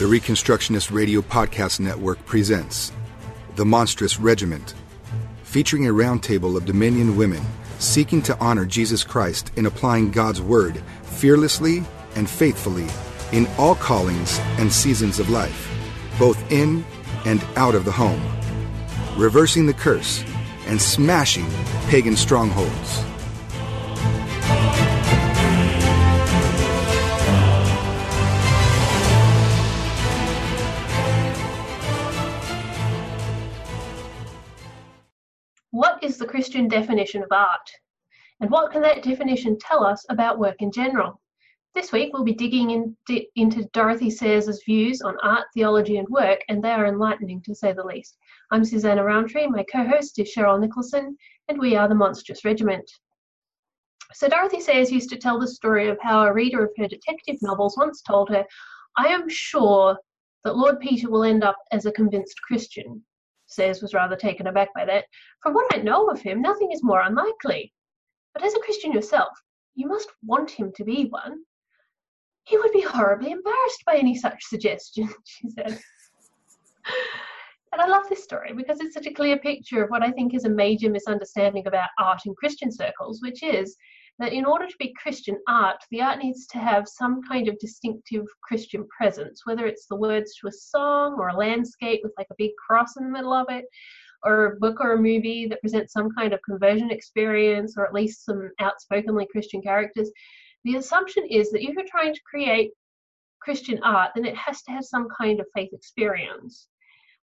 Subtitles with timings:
[0.00, 2.90] The Reconstructionist Radio Podcast Network presents
[3.56, 4.72] The Monstrous Regiment,
[5.42, 7.42] featuring a roundtable of Dominion women
[7.78, 11.84] seeking to honor Jesus Christ in applying God's Word fearlessly
[12.16, 12.86] and faithfully
[13.32, 15.70] in all callings and seasons of life,
[16.18, 16.82] both in
[17.26, 18.22] and out of the home,
[19.18, 20.24] reversing the curse
[20.66, 21.46] and smashing
[21.88, 23.04] pagan strongholds.
[36.40, 37.70] Christian definition of art?
[38.40, 41.20] And what can that definition tell us about work in general?
[41.74, 46.08] This week we'll be digging in, di- into Dorothy Sayers' views on art, theology, and
[46.08, 48.16] work, and they are enlightening to say the least.
[48.50, 51.14] I'm Suzannah Rowntree, my co host is Cheryl Nicholson,
[51.48, 52.90] and we are the Monstrous Regiment.
[54.14, 57.36] So, Dorothy Sayers used to tell the story of how a reader of her detective
[57.42, 58.46] novels once told her,
[58.96, 59.98] I am sure
[60.44, 63.04] that Lord Peter will end up as a convinced Christian.
[63.50, 65.04] Sayers was rather taken aback by that.
[65.42, 67.72] From what I know of him, nothing is more unlikely.
[68.32, 69.30] But as a Christian yourself,
[69.74, 71.42] you must want him to be one.
[72.44, 75.78] He would be horribly embarrassed by any such suggestion, she said.
[77.72, 80.34] and I love this story because it's such a clear picture of what I think
[80.34, 83.76] is a major misunderstanding about art in Christian circles, which is
[84.20, 87.58] that in order to be Christian art, the art needs to have some kind of
[87.58, 92.26] distinctive Christian presence, whether it's the words to a song or a landscape with like
[92.30, 93.64] a big cross in the middle of it,
[94.22, 97.94] or a book or a movie that presents some kind of conversion experience or at
[97.94, 100.10] least some outspokenly Christian characters.
[100.64, 102.72] The assumption is that if you're trying to create
[103.40, 106.68] Christian art, then it has to have some kind of faith experience.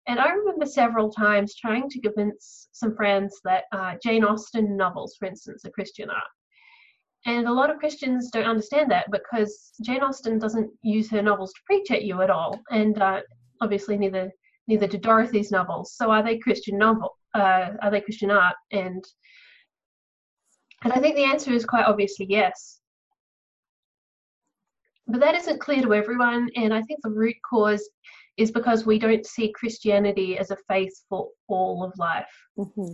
[0.07, 5.15] And I remember several times trying to convince some friends that uh, Jane Austen novels,
[5.19, 6.23] for instance, are Christian art.
[7.25, 11.51] And a lot of Christians don't understand that because Jane Austen doesn't use her novels
[11.53, 13.21] to preach at you at all, and uh,
[13.61, 14.31] obviously neither
[14.67, 15.93] neither do Dorothy's novels.
[15.93, 17.17] So are they Christian novel?
[17.33, 18.55] Uh, are they Christian art?
[18.71, 19.03] And
[20.83, 22.79] and I think the answer is quite obviously yes.
[25.07, 27.89] But that isn't clear to everyone, and I think the root cause
[28.35, 32.25] is because we don't see Christianity as a faith for all of life.
[32.57, 32.93] Mm-hmm.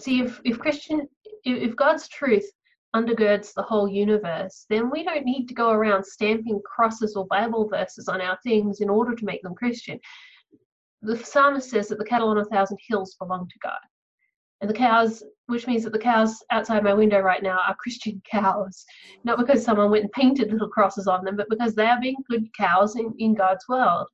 [0.00, 1.08] See, if, if Christian,
[1.44, 2.44] if God's truth
[2.94, 7.68] undergirds the whole universe, then we don't need to go around stamping crosses or Bible
[7.68, 9.98] verses on our things in order to make them Christian.
[11.02, 13.78] The psalmist says that the cattle on a thousand hills belong to God.
[14.60, 18.22] And the cows, which means that the cows outside my window right now are Christian
[18.30, 18.84] cows.
[19.24, 22.16] Not because someone went and painted little crosses on them, but because they are being
[22.30, 24.06] good cows in, in God's world.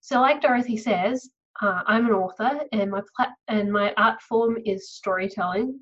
[0.00, 1.30] So, like Dorothy says,
[1.62, 5.80] uh, I'm an author, and my plat- and my art form is storytelling.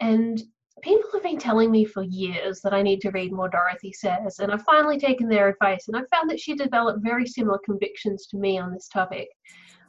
[0.00, 0.42] And
[0.82, 4.38] people have been telling me for years that I need to read more Dorothy Sayers,
[4.40, 8.26] and I've finally taken their advice, and I found that she developed very similar convictions
[8.28, 9.28] to me on this topic.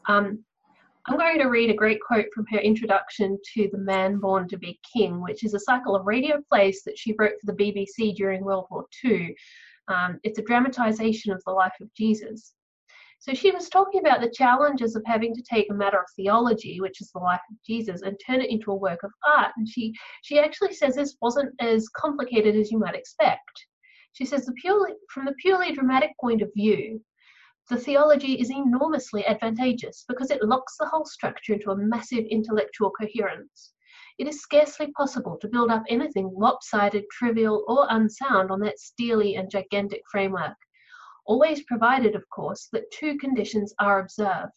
[0.07, 0.43] Um,
[1.09, 4.57] I'm going to read a great quote from her introduction to The Man Born to
[4.57, 8.13] Be King, which is a cycle of radio plays that she wrote for the BBC
[8.15, 9.33] during World War II.
[9.87, 12.53] Um, it's a dramatization of the life of Jesus.
[13.19, 16.79] So she was talking about the challenges of having to take a matter of theology,
[16.79, 19.51] which is the life of Jesus, and turn it into a work of art.
[19.57, 23.65] And she she actually says this wasn't as complicated as you might expect.
[24.13, 27.03] She says the purely from the purely dramatic point of view,
[27.69, 32.91] the theology is enormously advantageous because it locks the whole structure into a massive intellectual
[32.91, 33.73] coherence.
[34.19, 39.35] It is scarcely possible to build up anything lopsided, trivial, or unsound on that steely
[39.35, 40.55] and gigantic framework
[41.27, 44.53] always provided, of course, that two conditions are observed.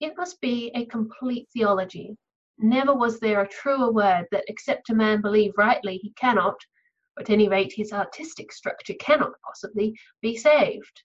[0.00, 2.16] It must be a complete theology.
[2.58, 6.56] Never was there a truer word that except a man believe rightly, he cannot,
[7.16, 11.02] or at any rate his artistic structure cannot possibly, be saved.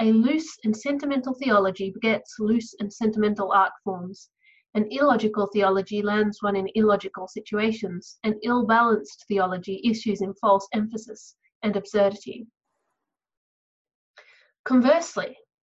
[0.00, 4.30] A loose and sentimental theology begets loose and sentimental art forms.
[4.74, 8.18] An illogical theology lands one in illogical situations.
[8.22, 12.46] An ill balanced theology issues in false emphasis and absurdity.
[14.68, 15.34] Conversely,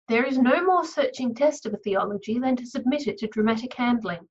[0.10, 3.74] there is no more searching test of a theology than to submit it to dramatic
[3.74, 4.28] handling.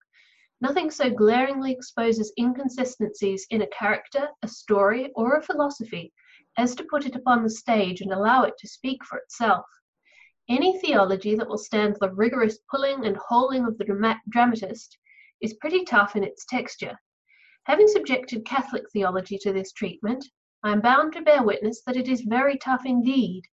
[0.61, 6.13] Nothing so glaringly exposes inconsistencies in a character, a story, or a philosophy
[6.59, 9.65] as to put it upon the stage and allow it to speak for itself.
[10.47, 14.99] Any theology that will stand the rigorous pulling and hauling of the dramatist
[15.41, 17.01] is pretty tough in its texture.
[17.65, 20.23] Having subjected Catholic theology to this treatment,
[20.63, 23.45] I am bound to bear witness that it is very tough indeed.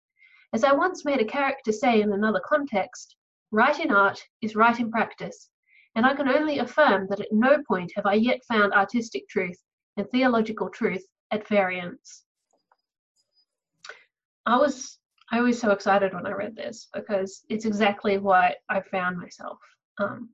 [0.53, 3.15] As I once made a character say in another context,
[3.51, 5.49] right in art is right in practice,
[5.95, 9.61] and I can only affirm that at no point have I yet found artistic truth
[9.97, 12.23] and theological truth at variance.
[14.45, 14.99] I was
[15.29, 19.59] I was so excited when I read this because it's exactly what I found myself.
[19.99, 20.29] Um,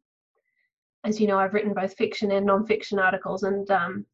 [1.04, 4.06] as you know, I've written both fiction and non-fiction articles, and um,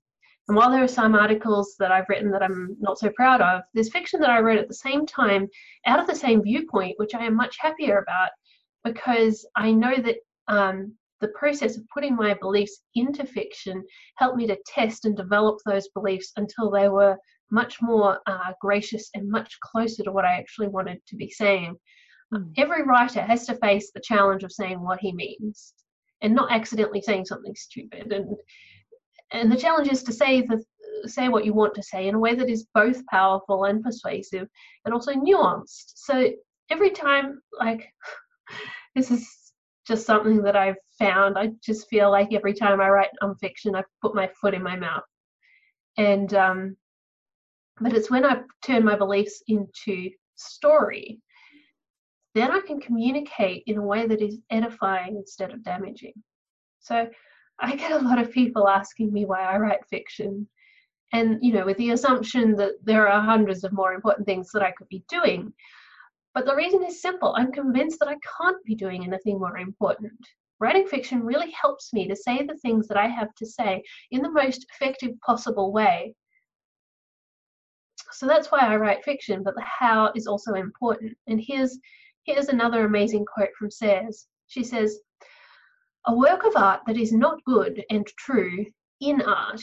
[0.50, 3.62] and while there are some articles that I've written that I'm not so proud of,
[3.74, 5.48] there's fiction that I wrote at the same time,
[5.86, 8.32] out of the same viewpoint, which I am much happier about
[8.84, 10.16] because I know that
[10.48, 13.84] um, the process of putting my beliefs into fiction
[14.16, 17.18] helped me to test and develop those beliefs until they were
[17.52, 21.76] much more uh, gracious and much closer to what I actually wanted to be saying.
[22.34, 22.54] Mm.
[22.58, 25.76] Every writer has to face the challenge of saying what he means
[26.22, 28.36] and not accidentally saying something stupid and
[29.32, 30.64] and the challenge is to say the
[31.06, 34.48] say what you want to say in a way that is both powerful and persuasive
[34.86, 35.94] and also nuanced.
[35.96, 36.32] So
[36.70, 37.88] every time like
[38.96, 39.28] this is
[39.88, 43.84] just something that i've found i just feel like every time i write nonfiction i
[44.02, 45.04] put my foot in my mouth.
[45.98, 46.78] And um
[47.80, 51.20] but it's when i turn my beliefs into story
[52.36, 56.14] then i can communicate in a way that is edifying instead of damaging.
[56.82, 57.10] So
[57.62, 60.48] I get a lot of people asking me why I write fiction.
[61.12, 64.62] And, you know, with the assumption that there are hundreds of more important things that
[64.62, 65.52] I could be doing.
[66.36, 70.14] But the reason is simple I'm convinced that I can't be doing anything more important.
[70.60, 74.22] Writing fiction really helps me to say the things that I have to say in
[74.22, 76.14] the most effective possible way.
[78.12, 81.18] So that's why I write fiction, but the how is also important.
[81.28, 81.78] And here's
[82.24, 84.28] here's another amazing quote from Sayers.
[84.48, 85.00] She says,
[86.08, 88.66] a work of art that is not good and true
[89.02, 89.62] in art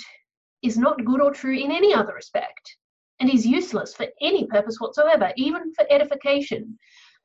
[0.62, 2.76] is not good or true in any other respect,
[3.20, 6.78] and is useless for any purpose whatsoever, even for edification,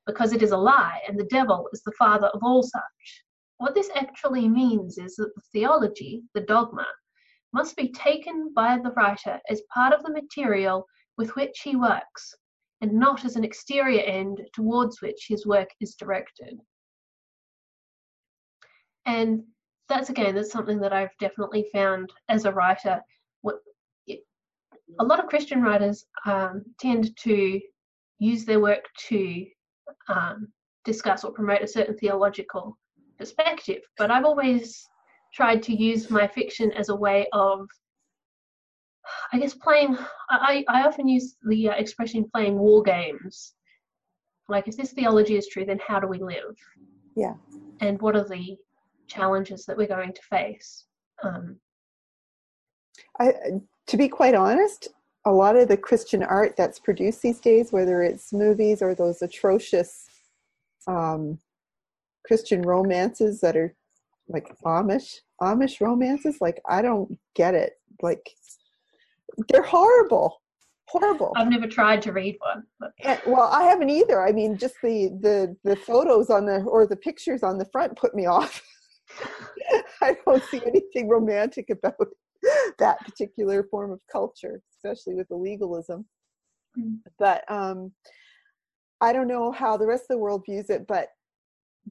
[0.06, 3.24] because it is a lie and the devil is the father of all such.
[3.58, 6.88] What this actually means is that the theology, the dogma,
[7.54, 10.86] must be taken by the writer as part of the material
[11.18, 12.34] with which he works,
[12.82, 16.60] and not as an exterior end towards which his work is directed.
[19.06, 19.44] And
[19.90, 23.02] that's again, that's something that I've definitely found as a writer.
[23.42, 23.56] What
[24.08, 24.22] it,
[25.00, 27.60] a lot of Christian writers um, tend to
[28.20, 29.46] use their work to
[30.08, 30.48] um,
[30.86, 32.78] discuss or promote a certain theological
[33.18, 34.88] perspective, but I've always
[35.34, 37.68] tried to use my fiction as a way of
[39.34, 39.98] I guess playing.
[40.30, 43.54] I, I often use the uh, expression playing war games.
[44.48, 46.56] Like, if this theology is true, then how do we live?
[47.16, 47.34] Yeah.
[47.80, 48.58] And what are the
[49.12, 50.86] challenges that we're going to face.
[51.24, 51.58] Um,
[53.20, 53.34] I,
[53.88, 54.88] to be quite honest,
[55.26, 59.22] a lot of the Christian art that's produced these days, whether it's movies or those
[59.22, 60.06] atrocious
[60.88, 61.38] um,
[62.26, 63.76] Christian romances that are
[64.30, 67.74] like Amish Amish romances, like I don't get it.
[68.02, 68.32] Like
[69.50, 70.42] they're horrible,
[70.88, 71.34] horrible.
[71.36, 72.64] I've never tried to read one.
[73.04, 74.26] And, well, I haven't either.
[74.26, 77.98] I mean, just the the the photos on the or the pictures on the front
[77.98, 78.62] put me off.
[80.02, 82.08] I don't see anything romantic about
[82.80, 86.06] that particular form of culture, especially with the legalism.
[86.78, 87.00] Mm.
[87.20, 87.92] But um,
[89.00, 91.10] I don't know how the rest of the world views it, but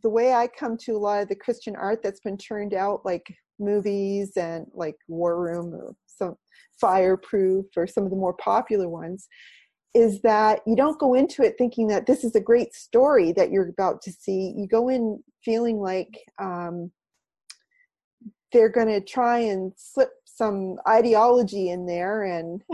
[0.03, 3.05] the way I come to a lot of the Christian art that's been turned out,
[3.05, 3.27] like
[3.59, 6.37] movies and like War Room or some
[6.81, 9.29] Fireproof or some of the more popular ones,
[9.95, 13.51] is that you don't go into it thinking that this is a great story that
[13.51, 14.55] you're about to see.
[14.57, 16.93] You go in feeling like um,
[18.53, 22.63] they're going to try and slip some ideology in there and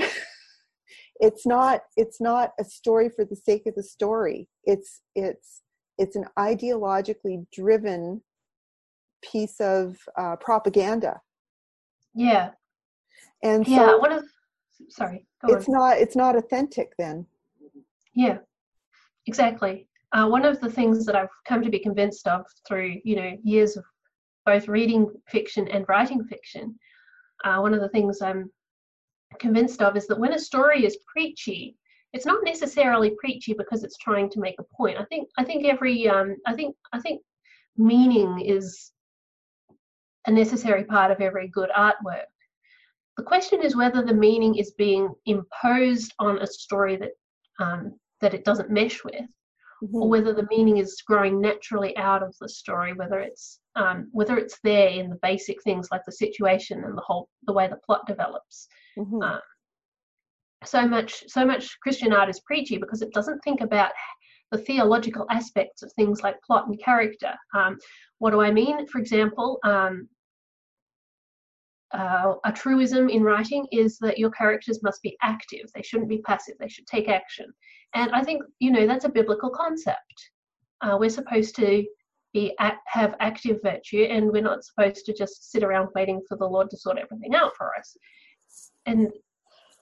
[1.21, 4.49] it's not it's not a story for the sake of the story.
[4.65, 5.63] It's it's
[5.99, 8.23] it's an ideologically driven
[9.23, 11.21] piece of uh, propaganda.
[12.15, 12.51] Yeah.
[13.43, 14.25] And yeah so one of
[14.89, 15.75] sorry it's on.
[15.75, 17.27] not it's not authentic then.
[18.15, 18.39] Yeah
[19.27, 19.89] exactly.
[20.13, 23.37] Uh, one of the things that i've come to be convinced of through you know
[23.43, 23.85] years of
[24.47, 26.79] both reading fiction and writing fiction,
[27.45, 28.51] uh, one of the things I'm
[29.39, 31.77] convinced of is that when a story is preachy,
[32.13, 34.99] it's not necessarily preachy because it's trying to make a point.
[34.99, 37.21] I think I think every um, I think I think
[37.77, 38.93] meaning is
[40.27, 42.31] a necessary part of every good artwork.
[43.17, 47.13] The question is whether the meaning is being imposed on a story that
[47.59, 49.29] um, that it doesn't mesh with,
[49.83, 49.97] mm-hmm.
[49.97, 54.39] or whether the meaning is growing naturally out of the story, whether it's um, whether
[54.39, 57.81] it's there in the basic things like the situation and the whole the way the
[57.85, 58.69] plot develops.
[58.99, 59.23] Mm-hmm.
[59.23, 59.41] Um,
[60.65, 63.93] so much so much Christian art is preachy because it doesn't think about
[64.53, 67.35] the theological aspects of things like plot and character.
[67.55, 67.79] Um,
[68.19, 68.87] what do I mean?
[68.87, 70.09] For example, um,
[71.93, 75.71] uh, a truism in writing is that your characters must be active.
[75.75, 76.57] They shouldn't be passive.
[76.59, 77.47] They should take action.
[77.95, 80.31] And I think you know that's a biblical concept.
[80.81, 81.85] Uh, we're supposed to
[82.35, 82.55] be
[82.87, 86.71] have active virtue, and we're not supposed to just sit around waiting for the Lord
[86.71, 87.97] to sort everything out for us.
[88.87, 89.11] And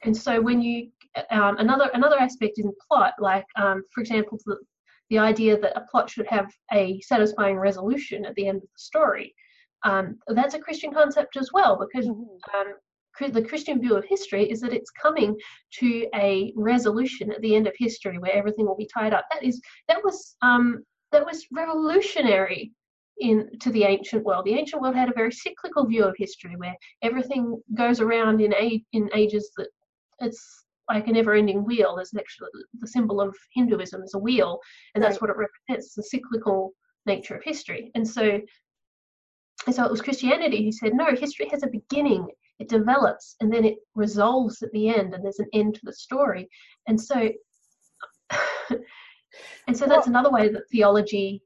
[0.04, 0.90] and so when you
[1.30, 4.56] um, another another aspect in plot, like um, for example, the,
[5.11, 8.68] the idea that a plot should have a satisfying resolution at the end of the
[8.76, 9.34] story.
[9.85, 12.59] Um, that's a Christian concept as well, because mm-hmm.
[12.59, 15.37] um, the Christian view of history is that it's coming
[15.79, 19.26] to a resolution at the end of history where everything will be tied up.
[19.33, 22.73] That is that was um, that was revolutionary
[23.19, 24.45] in to the ancient world.
[24.45, 28.53] The ancient world had a very cyclical view of history where everything goes around in
[28.55, 29.69] a, in ages that
[30.21, 31.95] it's like a never-ending wheel.
[31.97, 32.49] There's actually
[32.81, 34.59] the symbol of Hinduism is a wheel,
[34.95, 35.23] and that's right.
[35.23, 36.73] what it represents: the cyclical
[37.07, 37.91] nature of history.
[37.95, 38.41] And so,
[39.66, 42.26] and so it was Christianity who said, no, history has a beginning.
[42.59, 45.92] It develops and then it resolves at the end, and there's an end to the
[45.92, 46.49] story.
[46.87, 47.28] And so,
[48.71, 51.42] and so that's well, another way that theology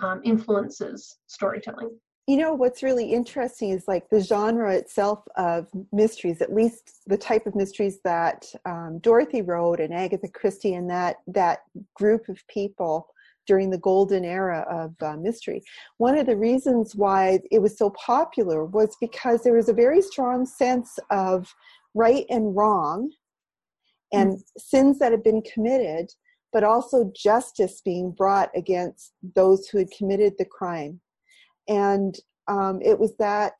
[0.00, 1.90] um, influences storytelling
[2.26, 7.18] you know what's really interesting is like the genre itself of mysteries at least the
[7.18, 11.60] type of mysteries that um, dorothy wrote and agatha christie and that that
[11.94, 13.08] group of people
[13.46, 15.62] during the golden era of uh, mystery
[15.98, 20.02] one of the reasons why it was so popular was because there was a very
[20.02, 21.52] strong sense of
[21.94, 23.10] right and wrong
[24.12, 24.42] and mm.
[24.58, 26.10] sins that had been committed
[26.52, 31.00] but also justice being brought against those who had committed the crime
[31.68, 33.54] and um, it was that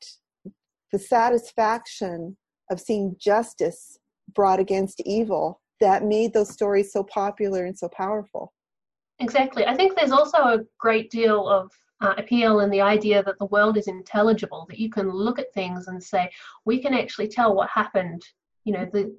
[0.91, 2.37] the satisfaction
[2.71, 3.97] of seeing justice
[4.33, 8.53] brought against evil that made those stories so popular and so powerful.
[9.19, 9.65] Exactly.
[9.65, 13.45] I think there's also a great deal of uh, appeal in the idea that the
[13.45, 16.29] world is intelligible, that you can look at things and say,
[16.65, 18.21] we can actually tell what happened.
[18.65, 19.15] You know, the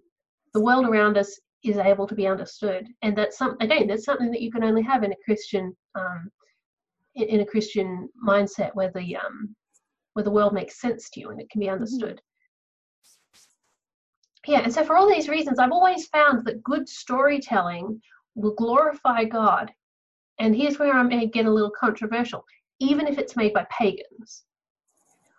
[0.52, 4.30] the world around us is able to be understood, and that's some again, that's something
[4.30, 6.30] that you can only have in a Christian um,
[7.14, 9.56] in a Christian mindset where the um,
[10.12, 11.74] where the world makes sense to you and it can be mm-hmm.
[11.74, 12.20] understood.
[14.46, 18.00] Yeah, and so for all these reasons, I've always found that good storytelling
[18.34, 19.72] will glorify God.
[20.38, 22.44] And here's where I may get a little controversial,
[22.80, 24.44] even if it's made by pagans.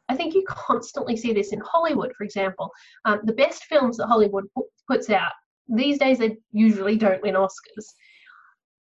[0.10, 2.72] I think you constantly see this in Hollywood, for example.
[3.06, 4.46] Um, the best films that Hollywood
[4.88, 5.34] puts out,
[5.68, 7.86] these days they usually don't win Oscars.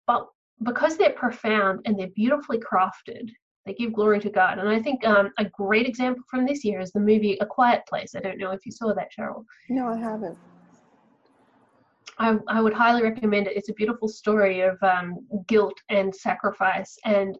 [0.07, 0.29] But
[0.63, 3.31] because they're profound and they're beautifully crafted,
[3.65, 4.59] they give glory to God.
[4.59, 7.83] And I think um, a great example from this year is the movie A Quiet
[7.89, 8.15] Place.
[8.15, 9.45] I don't know if you saw that, Cheryl.
[9.71, 10.37] No, I haven't.
[12.19, 13.57] I, I would highly recommend it.
[13.57, 17.37] It's a beautiful story of um, guilt and sacrifice, and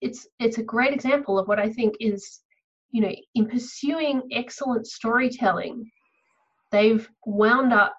[0.00, 2.40] it's it's a great example of what I think is,
[2.90, 5.90] you know, in pursuing excellent storytelling,
[6.70, 7.94] they've wound up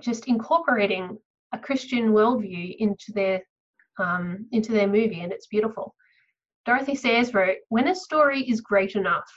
[0.00, 1.18] just incorporating
[1.52, 3.42] a Christian worldview into their
[3.98, 5.94] um, into their movie, and it's beautiful.
[6.66, 9.28] Dorothy Sayers wrote, When a story is great enough,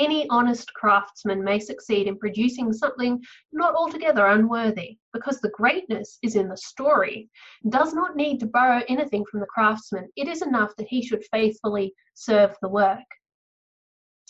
[0.00, 3.22] any honest craftsman may succeed in producing something
[3.52, 7.28] not altogether unworthy, because the greatness is in the story,
[7.68, 10.08] does not need to borrow anything from the craftsman.
[10.16, 13.04] It is enough that he should faithfully serve the work.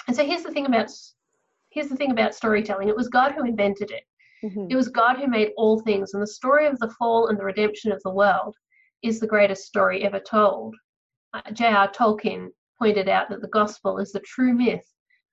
[0.07, 0.91] And so here's the thing about
[1.71, 2.89] here's the thing about storytelling.
[2.89, 4.05] It was God who invented it.
[4.45, 4.67] Mm-hmm.
[4.71, 7.45] It was God who made all things, and the story of the fall and the
[7.45, 8.55] redemption of the world
[9.03, 10.75] is the greatest story ever told.
[11.33, 11.91] Uh, J.R.
[11.91, 14.85] Tolkien pointed out that the gospel is the true myth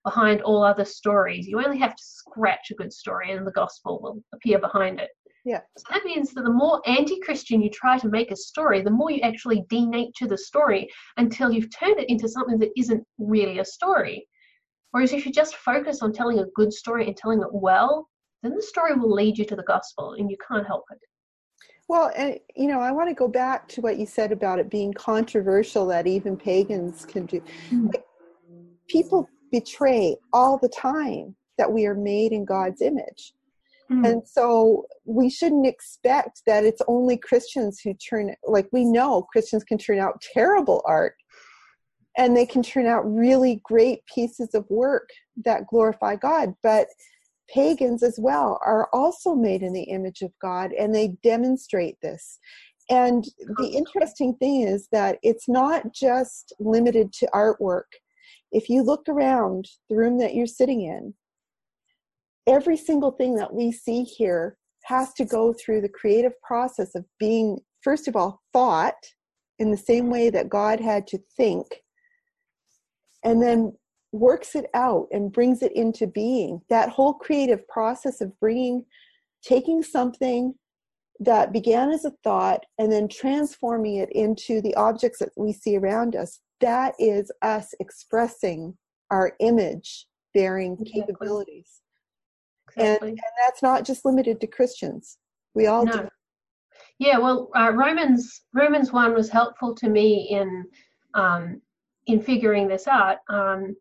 [0.04, 1.48] behind all other stories.
[1.48, 5.10] You only have to scratch a good story and the gospel will appear behind it.
[5.46, 5.62] Yeah.
[5.78, 8.92] So that means that the more anti Christian you try to make a story, the
[8.92, 13.60] more you actually denature the story until you've turned it into something that isn't really
[13.60, 14.28] a story.
[14.92, 18.08] Whereas if you just focus on telling a good story and telling it well,
[18.44, 21.00] then the story will lead you to the gospel and you can't help it.
[21.88, 24.70] Well, and you know, I want to go back to what you said about it
[24.70, 27.42] being controversial that even pagans can do.
[27.70, 27.88] Mm-hmm.
[27.88, 28.06] Like,
[28.88, 33.34] people betray all the time that we are made in God's image.
[33.92, 34.06] Mm-hmm.
[34.06, 39.64] And so we shouldn't expect that it's only Christians who turn like we know Christians
[39.64, 41.16] can turn out terrible art
[42.18, 45.10] and they can turn out really great pieces of work
[45.46, 46.88] that glorify God, but
[47.50, 52.40] pagans as well are also made in the image of God and they demonstrate this.
[52.90, 53.26] And
[53.58, 57.84] the interesting thing is that it's not just limited to artwork.
[58.52, 61.14] If you look around the room that you're sitting in,
[62.48, 67.06] every single thing that we see here has to go through the creative process of
[67.20, 68.96] being, first of all, thought
[69.60, 71.68] in the same way that God had to think,
[73.24, 73.74] and then
[74.12, 76.62] works it out and brings it into being.
[76.70, 78.86] That whole creative process of bringing,
[79.44, 80.56] taking something
[81.20, 85.78] that began as a thought and then transforming it into the objects that we see
[85.78, 88.78] around us, that is us expressing
[89.10, 91.02] our image bearing exactly.
[91.02, 91.82] capabilities.
[92.76, 93.10] Exactly.
[93.10, 95.18] And, and that's not just limited to Christians.
[95.54, 95.92] We all no.
[95.92, 96.10] do.
[97.00, 100.66] Yeah, well, uh, Romans Romans one was helpful to me in
[101.14, 101.62] um,
[102.08, 103.18] in figuring this out.
[103.30, 103.76] Um,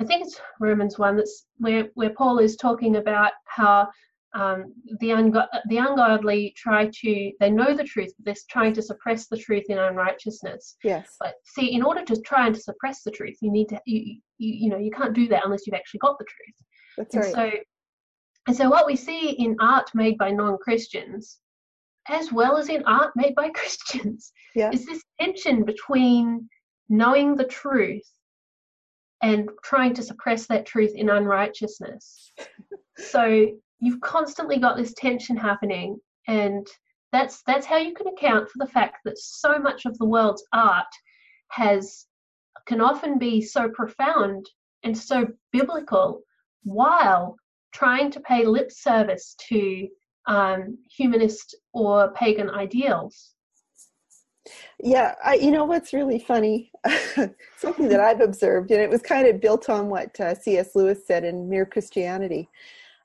[0.00, 3.88] I think it's Romans one that's where where Paul is talking about how
[4.34, 8.82] um, the ungo- the ungodly try to they know the truth, but they're trying to
[8.82, 10.76] suppress the truth in unrighteousness.
[10.82, 11.16] Yes.
[11.20, 14.20] But see, in order to try and to suppress the truth, you need to you
[14.38, 16.56] you, you know you can't do that unless you've actually got the truth.
[16.98, 17.52] That's and right.
[17.52, 17.58] So,
[18.46, 21.38] and so what we see in art made by non-Christians
[22.08, 24.70] as well as in art made by Christians, yeah.
[24.72, 26.48] is this tension between
[26.88, 28.08] knowing the truth
[29.22, 32.32] and trying to suppress that truth in unrighteousness.
[32.98, 33.46] so
[33.80, 36.66] you've constantly got this tension happening, and
[37.12, 40.44] that's that's how you can account for the fact that so much of the world's
[40.52, 40.86] art
[41.50, 42.06] has
[42.66, 44.46] can often be so profound
[44.84, 46.22] and so biblical
[46.62, 47.36] while
[47.72, 49.88] trying to pay lip service to
[50.26, 53.32] um, humanist or pagan ideals.
[54.82, 56.70] Yeah, I, you know what's really funny?
[57.56, 60.74] Something that I've observed, and it was kind of built on what uh, C.S.
[60.74, 62.48] Lewis said in Mere Christianity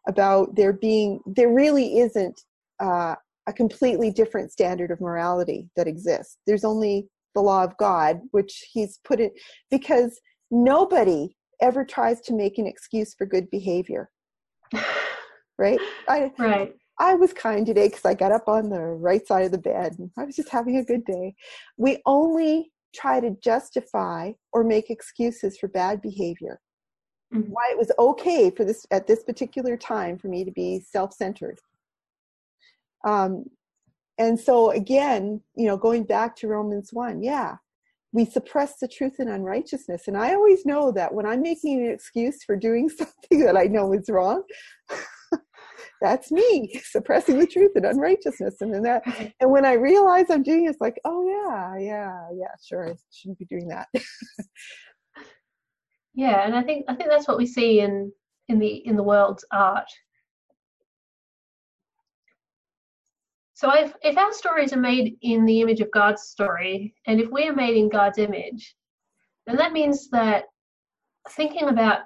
[0.10, 2.42] about there being, there really isn't
[2.82, 3.16] uh,
[3.48, 6.38] a completely different standard of morality that exists.
[6.48, 9.34] There's only the law of God, which he's put it,
[9.70, 10.20] because
[10.52, 14.10] nobody ever tries to make an excuse for good behavior.
[15.58, 15.80] right?
[16.08, 16.76] I, right.
[17.00, 19.96] I was kind today because I got up on the right side of the bed
[20.00, 21.36] and I was just having a good day.
[21.78, 26.60] We only try to justify or make excuses for bad behavior.
[27.34, 27.52] Mm-hmm.
[27.52, 31.60] Why it was okay for this at this particular time for me to be self-centered.
[33.06, 33.46] Um,
[34.18, 37.56] and so again, you know, going back to Romans one, yeah,
[38.12, 40.08] we suppress the truth in unrighteousness.
[40.08, 43.66] And I always know that when I'm making an excuse for doing something that I
[43.66, 44.44] know is wrong,
[46.02, 49.04] that's me suppressing the truth and unrighteousness and then that
[49.40, 52.94] and when i realize i'm doing it, it's like oh yeah yeah yeah sure i
[53.12, 53.88] shouldn't be doing that
[56.14, 58.12] yeah and i think i think that's what we see in
[58.50, 59.90] in the in the world's art.
[63.54, 67.30] So if if our stories are made in the image of god's story and if
[67.30, 68.76] we are made in god's image
[69.46, 70.46] then that means that
[71.32, 72.02] thinking about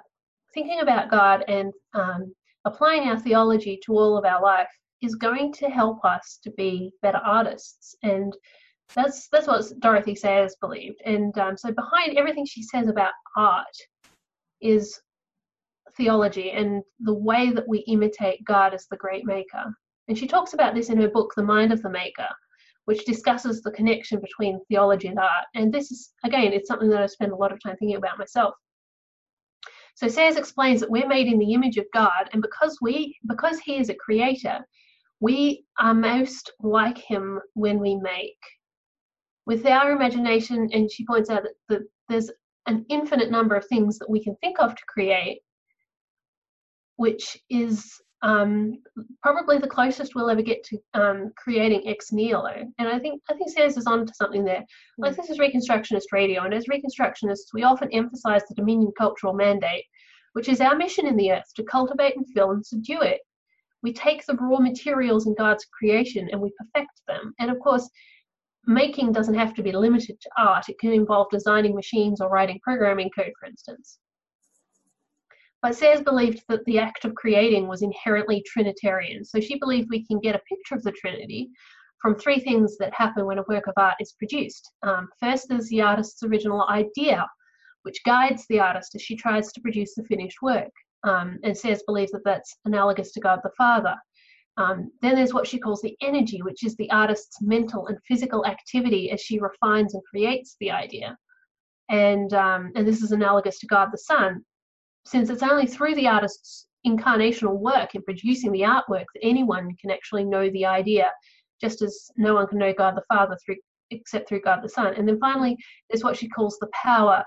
[0.52, 4.68] thinking about god and um, applying our theology to all of our life
[5.02, 7.94] is going to help us to be better artists.
[8.02, 8.36] And
[8.94, 11.00] that's that's what dorothy sayers believed.
[11.04, 13.76] And um, so behind everything she says about art
[14.60, 15.00] is
[15.96, 19.64] theology and the way that we imitate god as the great maker.
[20.08, 22.28] And she talks about this in her book the mind of the maker
[22.84, 25.46] which discusses the connection between theology and art.
[25.54, 28.18] And this is again it's something that i spend a lot of time thinking about
[28.18, 28.54] myself.
[29.96, 33.60] So Sayers explains that we're made in the image of God, and because we because
[33.60, 34.58] He is a creator,
[35.20, 38.38] we are most like Him when we make.
[39.46, 42.30] With our imagination, and she points out that, that there's
[42.66, 45.40] an infinite number of things that we can think of to create,
[46.96, 48.78] which is um,
[49.22, 52.54] probably the closest we'll ever get to um, creating ex nihilo.
[52.78, 54.64] And I think I think Sayers is on to something there.
[54.96, 55.16] Like mm.
[55.16, 59.84] this is Reconstructionist radio, and as Reconstructionists, we often emphasize the Dominion cultural mandate,
[60.32, 63.20] which is our mission in the earth to cultivate and fill and subdue it.
[63.82, 67.34] We take the raw materials in God's creation and we perfect them.
[67.38, 67.90] And of course,
[68.66, 70.68] making doesn't have to be limited to art.
[70.68, 73.98] It can involve designing machines or writing programming code, for instance.
[75.62, 79.24] But Sayers believed that the act of creating was inherently Trinitarian.
[79.24, 81.48] So she believed we can get a picture of the Trinity
[82.02, 84.70] from three things that happen when a work of art is produced.
[84.82, 87.26] Um, first, there's the artist's original idea,
[87.84, 90.70] which guides the artist as she tries to produce the finished work.
[91.02, 93.94] Um, and Sayers believes that that's analogous to God the Father.
[94.56, 98.46] Um, then there's what she calls the energy, which is the artist's mental and physical
[98.46, 101.16] activity as she refines and creates the idea.
[101.88, 104.44] And, um, and this is analogous to God the Son,
[105.04, 109.90] since it's only through the artist's incarnational work in producing the artwork that anyone can
[109.90, 111.10] actually know the idea,
[111.60, 113.56] just as no one can know God the Father through
[113.90, 114.94] except through God the Son.
[114.94, 115.56] And then finally,
[115.88, 117.24] there's what she calls the power,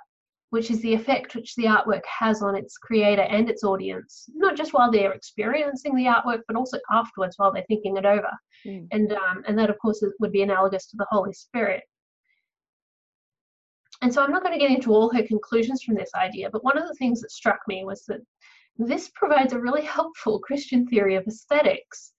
[0.50, 4.56] which is the effect which the artwork has on its creator and its audience, not
[4.56, 8.32] just while they're experiencing the artwork, but also afterwards while they're thinking it over.
[8.66, 8.88] Mm.
[8.92, 11.84] And um, and that of course would be analogous to the Holy Spirit.
[14.02, 16.64] and so I'm not going to get into all her conclusions from this idea, but
[16.64, 18.22] one of the things that struck me was that
[18.78, 22.14] this provides a really helpful Christian theory of aesthetics.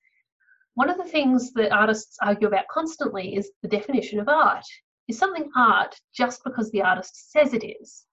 [0.74, 4.66] One of the things that artists argue about constantly is the definition of art.
[5.08, 8.04] Is something art just because the artist says it is?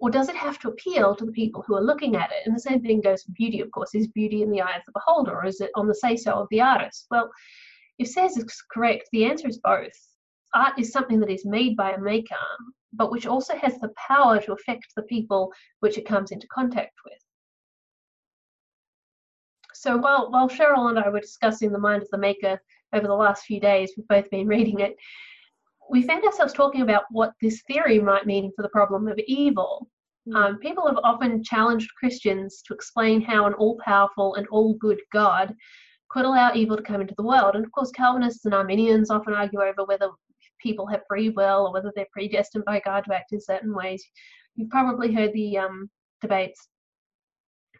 [0.00, 2.46] Or does it have to appeal to the people who are looking at it?
[2.46, 3.94] And the same thing goes for beauty, of course.
[3.94, 6.32] Is beauty in the eye of the beholder, or is it on the say so
[6.32, 7.06] of the artist?
[7.10, 7.30] Well,
[7.98, 9.92] if Sayers is correct, the answer is both.
[10.54, 12.34] Art is something that is made by a maker,
[12.94, 16.94] but which also has the power to affect the people which it comes into contact
[17.04, 17.18] with.
[19.74, 22.60] So while, while Cheryl and I were discussing The Mind of the Maker
[22.92, 24.96] over the last few days, we've both been reading it,
[25.90, 29.88] we found ourselves talking about what this theory might mean for the problem of evil.
[30.26, 30.36] Hmm.
[30.36, 35.00] Um, people have often challenged Christians to explain how an all powerful and all good
[35.12, 35.54] God
[36.10, 37.56] could allow evil to come into the world.
[37.56, 40.10] And of course, Calvinists and Arminians often argue over whether
[40.60, 44.04] people have free will or whether they're predestined by God to act in certain ways.
[44.54, 46.68] You've probably heard the um, debates.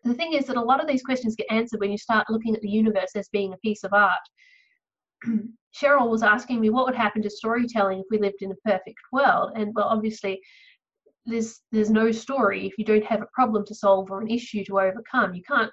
[0.03, 2.57] The thing is that a lot of these questions get answered when you start looking
[2.57, 4.21] at the universe as being a piece of art.
[5.75, 8.99] Cheryl was asking me what would happen to storytelling if we lived in a perfect
[9.13, 10.41] world, and well, obviously,
[11.27, 14.65] there's there's no story if you don't have a problem to solve or an issue
[14.65, 15.35] to overcome.
[15.35, 15.71] You can't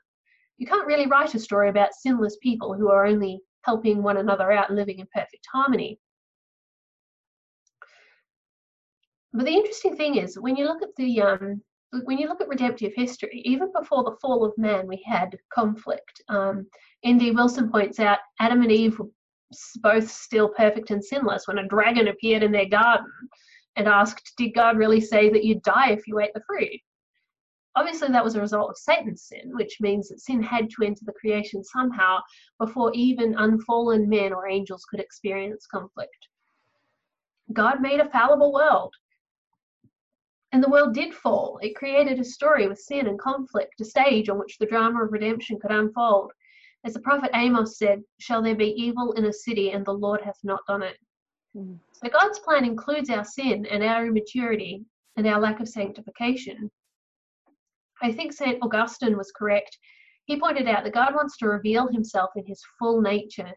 [0.57, 4.51] you can't really write a story about sinless people who are only helping one another
[4.51, 5.99] out and living in perfect harmony.
[9.33, 11.61] But the interesting thing is, when you look at the um,
[12.03, 16.21] when you look at redemptive history, even before the fall of man, we had conflict.
[16.27, 16.67] Um,
[17.03, 17.31] N.D.
[17.31, 19.07] Wilson points out Adam and Eve were
[19.81, 23.11] both still perfect and sinless when a dragon appeared in their garden
[23.75, 26.79] and asked, Did God really say that you'd die if you ate the fruit?
[27.75, 31.05] Obviously, that was a result of Satan's sin, which means that sin had to enter
[31.05, 32.19] the creation somehow
[32.59, 36.27] before even unfallen men or angels could experience conflict.
[37.53, 38.95] God made a fallible world.
[40.51, 41.59] And the world did fall.
[41.61, 45.11] It created a story with sin and conflict, a stage on which the drama of
[45.11, 46.31] redemption could unfold.
[46.87, 50.21] As the prophet Amos said, Shall there be evil in a city, and the Lord
[50.21, 50.95] hath not done it?
[51.53, 51.77] Mm.
[51.91, 54.85] So God's plan includes our sin and our immaturity
[55.17, 56.71] and our lack of sanctification.
[58.01, 58.59] I think St.
[58.61, 59.77] Augustine was correct.
[60.27, 63.51] He pointed out that God wants to reveal himself in his full nature.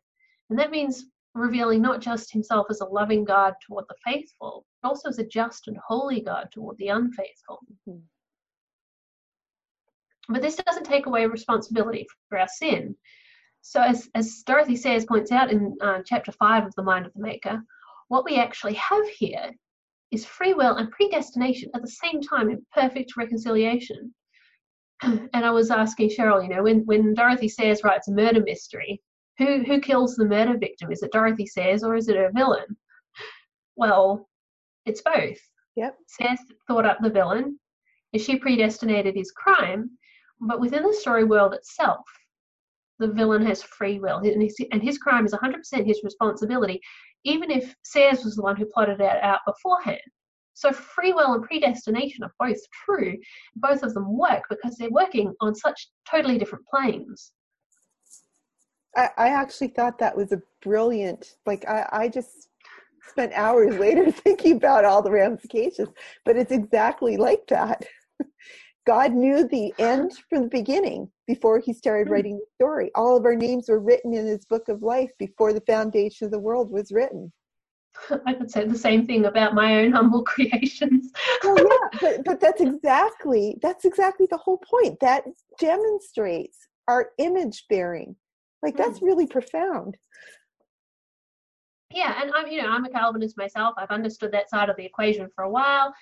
[0.49, 4.88] And that means revealing not just himself as a loving God toward the faithful, but
[4.88, 7.61] also as a just and holy God toward the unfaithful.
[7.88, 8.01] Mm-hmm.
[10.31, 12.95] But this doesn't take away responsibility for our sin.
[13.62, 17.12] So, as, as Dorothy Sayers points out in uh, chapter 5 of The Mind of
[17.12, 17.62] the Maker,
[18.09, 19.51] what we actually have here
[20.11, 24.14] is free will and predestination at the same time in perfect reconciliation.
[25.03, 29.01] and I was asking Cheryl, you know, when, when Dorothy Sayers writes a murder mystery,
[29.38, 30.93] who who kills the murder victim?
[30.93, 32.77] Is it Dorothy Sayers or is it a villain?
[33.75, 34.29] Well,
[34.85, 35.38] it's both.
[35.77, 35.97] Yep.
[36.07, 37.59] Sayers thought up the villain,
[38.12, 39.90] and she predestinated his crime,
[40.40, 42.00] but within the story world itself,
[42.98, 46.81] the villain has free will, and his, and his crime is 100% his responsibility,
[47.24, 50.00] even if Sayers was the one who plotted it out beforehand.
[50.55, 53.16] So free will and predestination are both true.
[53.57, 57.33] Both of them work because they're working on such totally different planes.
[58.96, 62.48] I, I actually thought that was a brilliant, like, I, I just
[63.09, 65.88] spent hours later thinking about all the ramifications,
[66.26, 67.87] but it's exactly like that.
[68.87, 72.14] God knew the end from the beginning before he started hmm.
[72.14, 72.90] writing the story.
[72.95, 76.31] All of our names were written in his book of life before the foundation of
[76.31, 77.33] the world was written.
[78.27, 81.11] I could say the same thing about my own humble creations.
[81.43, 84.99] well, yeah, but, but that's exactly that's exactly the whole point.
[85.01, 85.25] That
[85.59, 88.16] demonstrates our image bearing.
[88.62, 89.07] Like that's mm.
[89.07, 89.97] really profound.
[91.93, 93.75] Yeah, and I'm you know I'm a Calvinist myself.
[93.77, 95.93] I've understood that side of the equation for a while,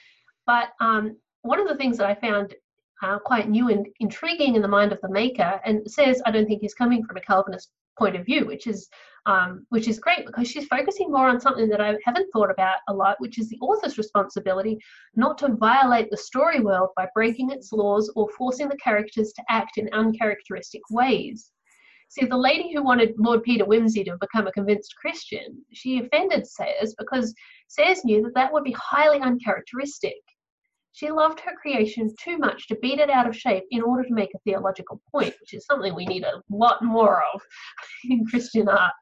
[0.46, 2.54] but um, one of the things that I found
[3.02, 6.46] uh, quite new and intriguing in the mind of the maker, and Sayers I don't
[6.46, 8.88] think he's coming from a Calvinist point of view, which is
[9.26, 12.78] um, which is great because she's focusing more on something that I haven't thought about
[12.88, 14.78] a lot, which is the author's responsibility
[15.16, 19.42] not to violate the story world by breaking its laws or forcing the characters to
[19.50, 21.50] act in uncharacteristic ways.
[22.08, 26.46] See, the lady who wanted Lord Peter Wimsey to become a convinced Christian, she offended
[26.46, 27.34] Sayers because
[27.68, 30.16] Sayers knew that that would be highly uncharacteristic.
[30.98, 34.12] She loved her creation too much to beat it out of shape in order to
[34.12, 37.40] make a theological point, which is something we need a lot more of
[38.10, 38.92] in Christian art.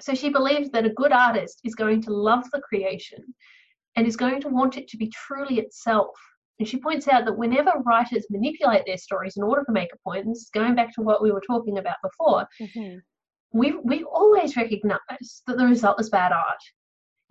[0.00, 3.18] So she believed that a good artist is going to love the creation
[3.94, 6.16] and is going to want it to be truly itself.
[6.58, 9.98] And she points out that whenever writers manipulate their stories in order to make a
[9.98, 13.00] point, and this is going back to what we were talking about before, mm-hmm.
[13.52, 16.62] we we always recognise that the result is bad art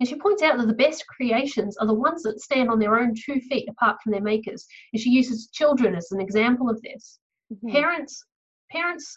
[0.02, 2.98] And she points out that the best creations are the ones that stand on their
[2.98, 4.66] own two feet apart from their makers.
[4.92, 7.20] And she uses children as an example of this.
[7.52, 7.70] Mm-hmm.
[7.70, 8.24] Parents
[8.68, 9.16] parents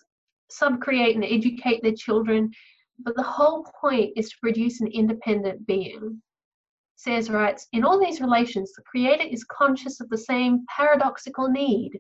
[0.51, 2.51] subcreate and educate their children,
[2.99, 6.21] but the whole point is to produce an independent being.
[6.97, 11.99] Sayers writes, in all these relations, the creator is conscious of the same paradoxical need,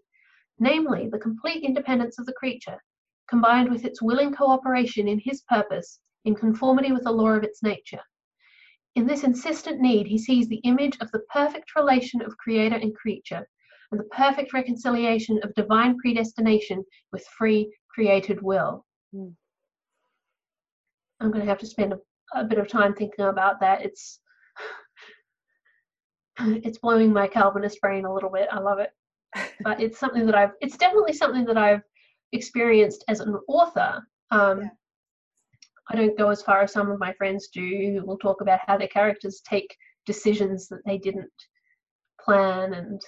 [0.59, 2.77] namely the complete independence of the creature,
[3.27, 7.63] combined with its willing cooperation in his purpose in conformity with the law of its
[7.63, 8.01] nature.
[8.95, 12.95] In this insistent need, he sees the image of the perfect relation of creator and
[12.95, 13.45] creature,
[13.91, 18.85] and the perfect reconciliation of divine predestination with free created will.
[19.13, 19.33] Mm.
[21.19, 21.99] I'm going to have to spend a,
[22.33, 23.81] a, bit of time thinking about that.
[23.81, 24.19] It's
[26.39, 28.47] it's blowing my Calvinist brain a little bit.
[28.51, 28.91] I love it,
[29.61, 30.51] but it's something that I've.
[30.61, 31.81] It's definitely something that I've
[32.31, 34.05] experienced as an author.
[34.31, 34.69] Um, yeah.
[35.89, 38.61] I don't go as far as some of my friends do, who will talk about
[38.65, 41.31] how their characters take decisions that they didn't
[42.19, 43.01] plan, and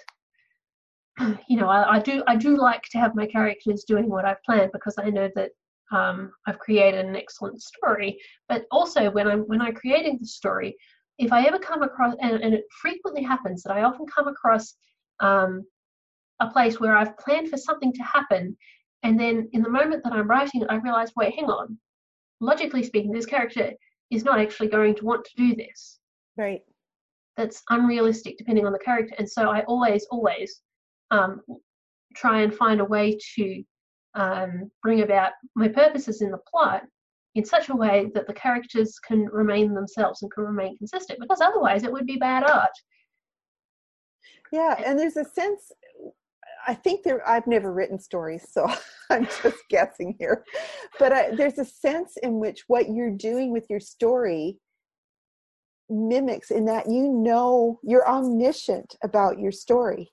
[1.48, 4.44] you know, I, I do I do like to have my characters doing what I've
[4.44, 5.52] planned because I know that
[5.92, 8.20] um, I've created an excellent story.
[8.50, 10.76] But also, when I'm when I'm creating the story,
[11.18, 14.76] if I ever come across, and, and it frequently happens that I often come across
[15.20, 15.64] um,
[16.40, 18.56] a place where I've planned for something to happen,
[19.04, 21.78] and then in the moment that I'm writing, I realize, wait, hang on.
[22.40, 23.72] Logically speaking, this character
[24.12, 26.00] is not actually going to want to do this.
[26.38, 26.62] Right.
[27.36, 29.16] That's unrealistic depending on the character.
[29.18, 30.62] And so I always, always
[31.12, 31.42] um,
[32.16, 33.64] try and find a way to
[34.16, 36.84] um, bring about my purposes in the plot
[37.36, 41.40] in such a way that the characters can remain themselves and can remain consistent because
[41.40, 42.72] otherwise it would be bad art
[44.52, 45.72] yeah and there's a sense
[46.68, 48.68] i think there i've never written stories so
[49.10, 50.44] i'm just guessing here
[51.00, 54.58] but I, there's a sense in which what you're doing with your story
[55.90, 60.12] mimics in that you know you're omniscient about your story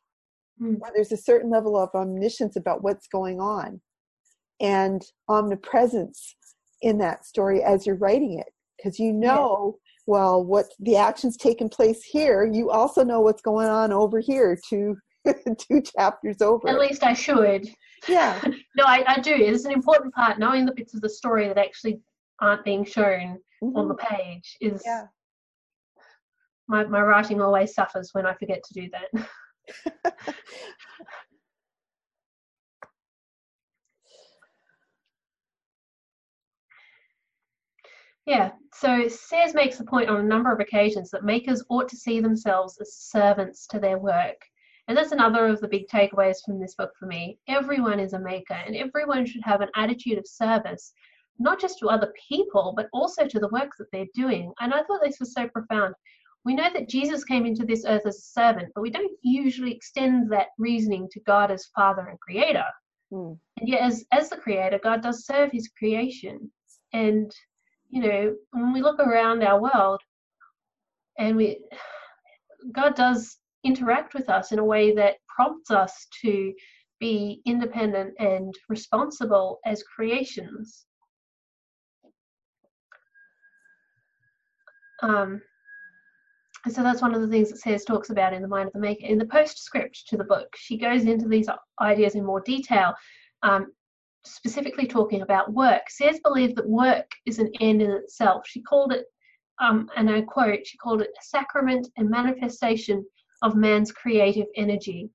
[0.61, 0.79] mm.
[0.95, 3.81] there's a certain level of omniscience about what's going on
[4.61, 6.37] and omnipresence
[6.83, 9.93] in that story as you're writing it because you know yeah.
[10.07, 14.57] well what the actions taking place here you also know what's going on over here
[14.69, 14.97] two
[15.59, 17.69] two chapters over at least i should
[18.09, 18.41] yeah
[18.77, 21.59] no I, I do it's an important part knowing the bits of the story that
[21.59, 22.01] actually
[22.41, 23.77] aren't being shown mm-hmm.
[23.77, 25.05] on the page is yeah.
[26.69, 29.29] my, my writing always suffers when i forget to do that
[38.27, 41.97] Yeah, so Sayers makes the point on a number of occasions that makers ought to
[41.97, 44.41] see themselves as servants to their work.
[44.87, 47.39] And that's another of the big takeaways from this book for me.
[47.49, 50.93] Everyone is a maker, and everyone should have an attitude of service,
[51.39, 54.53] not just to other people, but also to the work that they're doing.
[54.61, 55.95] And I thought this was so profound.
[56.45, 59.73] We know that Jesus came into this earth as a servant, but we don't usually
[59.73, 62.67] extend that reasoning to God as Father and Creator.
[63.11, 63.39] Mm.
[63.59, 66.51] And yet, as, as the Creator, God does serve His creation.
[66.93, 67.35] And
[67.95, 70.01] you know, when we look around our world
[71.17, 71.61] and we,
[72.73, 76.53] God does interact with us in a way that prompts us to
[77.01, 80.87] be independent and responsible as creations.
[85.03, 85.43] Um,
[86.71, 88.79] so that's one of the things that Sayers talks about in The Mind of the
[88.79, 89.05] Maker.
[89.07, 91.49] In the postscript to the book, she goes into these
[91.81, 92.95] ideas in more detail.
[93.43, 93.73] Um,
[94.25, 98.47] specifically talking about work, Sayers believed that work is an end in itself.
[98.47, 99.05] She called it,
[99.61, 103.05] um, and I quote, she called it a sacrament and manifestation
[103.43, 105.11] of man's creative energy.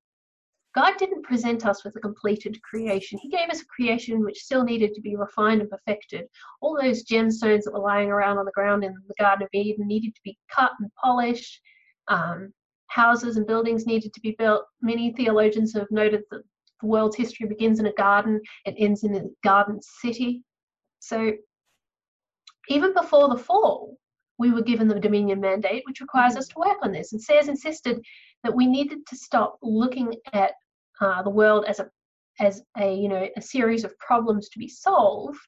[0.76, 3.18] God didn't present us with a completed creation.
[3.20, 6.26] He gave us a creation which still needed to be refined and perfected.
[6.62, 9.88] All those gemstones that were lying around on the ground in the Garden of Eden
[9.88, 11.60] needed to be cut and polished.
[12.08, 12.54] Um,
[12.88, 14.64] houses and buildings needed to be built.
[14.82, 16.44] Many theologians have noted that
[16.82, 20.44] the world's history begins in a garden and ends in a garden city.
[21.00, 21.32] So
[22.68, 23.98] even before the fall,
[24.40, 27.12] we were given the Dominion mandate, which requires us to work on this.
[27.14, 28.02] And Sayers insisted
[28.44, 30.54] that we needed to stop looking at
[31.02, 31.90] uh, the world as a
[32.40, 35.40] as a you know a series of problems to be solved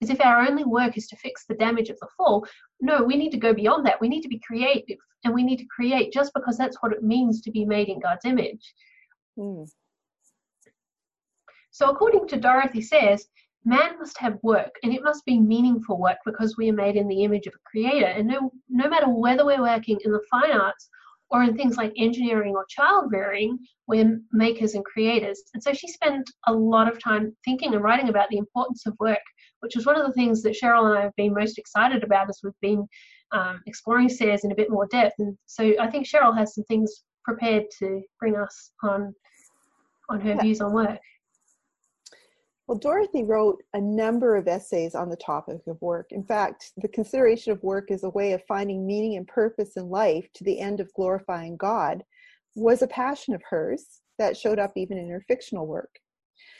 [0.00, 2.46] as if our only work is to fix the damage of the fall
[2.80, 5.56] no we need to go beyond that we need to be creative and we need
[5.56, 8.72] to create just because that's what it means to be made in god's image
[9.36, 9.68] mm.
[11.78, 13.28] So, according to Dorothy Sayers,
[13.64, 17.08] man must have work and it must be meaningful work because we are made in
[17.08, 18.06] the image of a creator.
[18.06, 20.88] And no, no matter whether we're working in the fine arts
[21.30, 25.42] or in things like engineering or child rearing, we're makers and creators.
[25.54, 28.96] And so she spent a lot of time thinking and writing about the importance of
[28.98, 29.18] work,
[29.60, 32.30] which was one of the things that Cheryl and I have been most excited about
[32.30, 32.86] as we've been
[33.32, 35.16] um, exploring Sayers in a bit more depth.
[35.18, 39.14] And so I think Cheryl has some things prepared to bring us on
[40.08, 40.40] on her yeah.
[40.40, 40.98] views on work.
[42.68, 46.08] Well, Dorothy wrote a number of essays on the topic of work.
[46.10, 49.88] In fact, the consideration of work as a way of finding meaning and purpose in
[49.88, 52.04] life to the end of glorifying God
[52.54, 55.88] was a passion of hers that showed up even in her fictional work.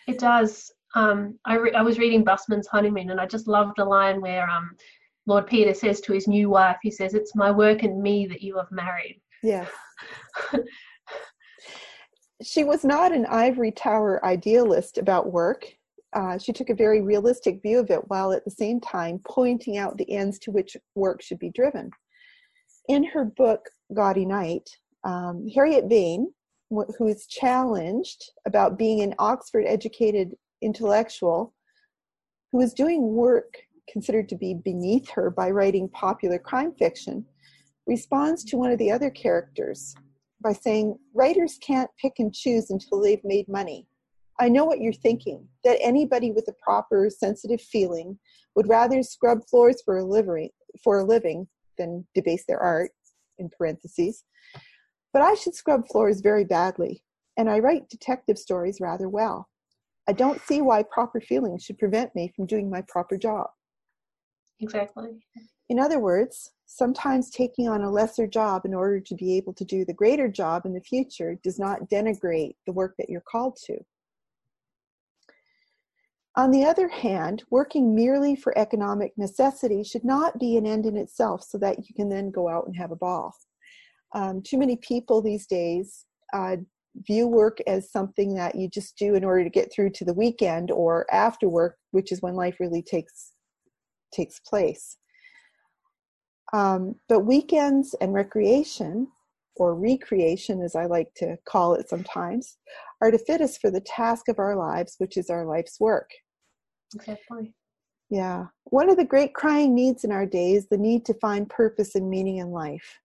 [0.07, 0.73] It does.
[0.95, 4.49] Um, I, re- I was reading Busman's Honeymoon, and I just loved the line where
[4.49, 4.71] um,
[5.27, 8.41] Lord Peter says to his new wife, he says, It's my work and me that
[8.41, 9.21] you have married.
[9.43, 9.69] Yes.
[12.43, 15.67] she was not an ivory tower idealist about work.
[16.15, 19.77] Uh, she took a very realistic view of it while at the same time pointing
[19.77, 21.91] out the ends to which work should be driven.
[22.89, 24.69] In her book, Gaudy Night,
[25.05, 26.33] um, Harriet Vane,
[26.71, 31.55] who is challenged about being an Oxford educated intellectual
[32.53, 33.55] who is doing work
[33.91, 37.25] considered to be beneath her by writing popular crime fiction,
[37.87, 39.95] responds to one of the other characters
[40.43, 43.87] by saying, Writers can't pick and choose until they've made money.
[44.41, 48.19] I know what you're thinking that anybody with a proper sensitive feeling
[48.55, 50.51] would rather scrub floors for a living,
[50.83, 52.91] for a living than debase their art,
[53.39, 54.25] in parentheses.
[55.13, 57.03] But I should scrub floors very badly,
[57.37, 59.49] and I write detective stories rather well.
[60.09, 63.49] I don't see why proper feelings should prevent me from doing my proper job.
[64.61, 65.11] Exactly.
[65.69, 69.65] In other words, sometimes taking on a lesser job in order to be able to
[69.65, 73.57] do the greater job in the future does not denigrate the work that you're called
[73.67, 73.79] to.
[76.39, 80.97] On the other hand, working merely for economic necessity should not be an end in
[80.97, 83.35] itself so that you can then go out and have a ball.
[84.15, 86.59] Um, too many people these days uh,
[87.09, 90.15] view work as something that you just do in order to get through to the
[90.15, 93.33] weekend or after work, which is when life really takes
[94.15, 94.97] takes place.
[96.53, 99.09] Um, but weekends and recreation,
[99.57, 102.59] or recreation as I like to call it sometimes,
[103.03, 106.09] are to fit us for the task of our lives, which is our life's work.
[106.95, 107.55] Exactly.
[108.11, 108.47] Yeah.
[108.65, 111.95] One of the great crying needs in our day is the need to find purpose
[111.95, 112.99] and meaning in life.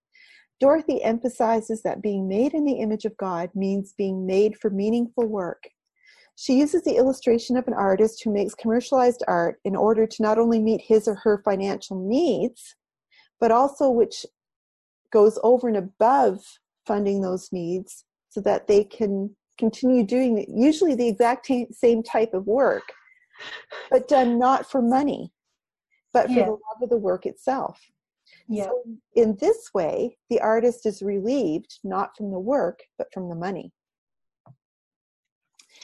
[0.59, 5.27] Dorothy emphasizes that being made in the image of God means being made for meaningful
[5.27, 5.63] work.
[6.35, 10.39] She uses the illustration of an artist who makes commercialized art in order to not
[10.39, 12.75] only meet his or her financial needs,
[13.39, 14.25] but also which
[15.11, 16.39] goes over and above
[16.87, 22.33] funding those needs so that they can continue doing usually the exact t- same type
[22.33, 22.83] of work,
[23.91, 25.31] but done not for money,
[26.13, 26.45] but for yeah.
[26.45, 27.79] the love of the work itself.
[28.47, 28.65] Yeah.
[28.65, 28.83] So
[29.15, 33.71] in this way, the artist is relieved not from the work, but from the money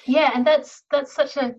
[0.06, 1.56] yeah and that's that's such a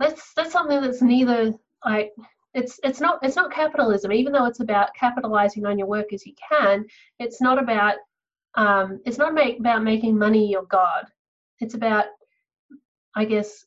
[0.00, 1.52] that's that's something that's neither
[1.84, 2.12] like
[2.54, 6.26] it's it's not it's not capitalism even though it's about capitalizing on your work as
[6.26, 6.84] you can
[7.18, 7.94] it's not about
[8.56, 11.04] um it's not make, about making money your god
[11.60, 12.06] it's about
[13.14, 13.64] i guess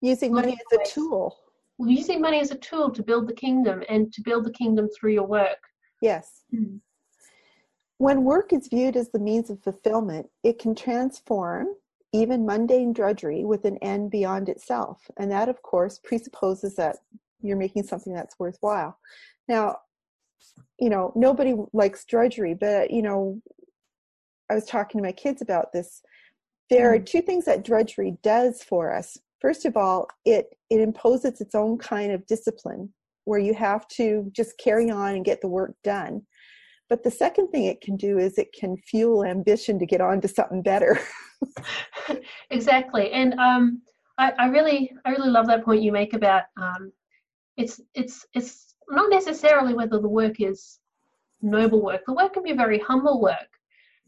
[0.00, 1.36] using money as a tool
[1.78, 4.88] Well, using money as a tool to build the kingdom and to build the kingdom
[4.88, 5.58] through your work
[6.00, 6.76] yes mm-hmm.
[7.98, 11.68] when work is viewed as the means of fulfillment it can transform
[12.12, 15.10] even mundane drudgery with an end beyond itself.
[15.18, 16.96] And that, of course, presupposes that
[17.40, 18.98] you're making something that's worthwhile.
[19.46, 19.76] Now,
[20.78, 23.40] you know, nobody likes drudgery, but, you know,
[24.50, 26.02] I was talking to my kids about this.
[26.70, 27.06] There are mm.
[27.06, 29.18] two things that drudgery does for us.
[29.40, 32.92] First of all, it, it imposes its own kind of discipline
[33.24, 36.22] where you have to just carry on and get the work done.
[36.88, 40.20] But the second thing it can do is it can fuel ambition to get on
[40.22, 40.98] to something better.
[42.50, 43.82] exactly, and um,
[44.16, 46.90] I, I, really, I really love that point you make about um,
[47.58, 50.78] it's, it's, it's not necessarily whether the work is
[51.42, 52.02] noble work.
[52.06, 53.48] The work can be very humble work,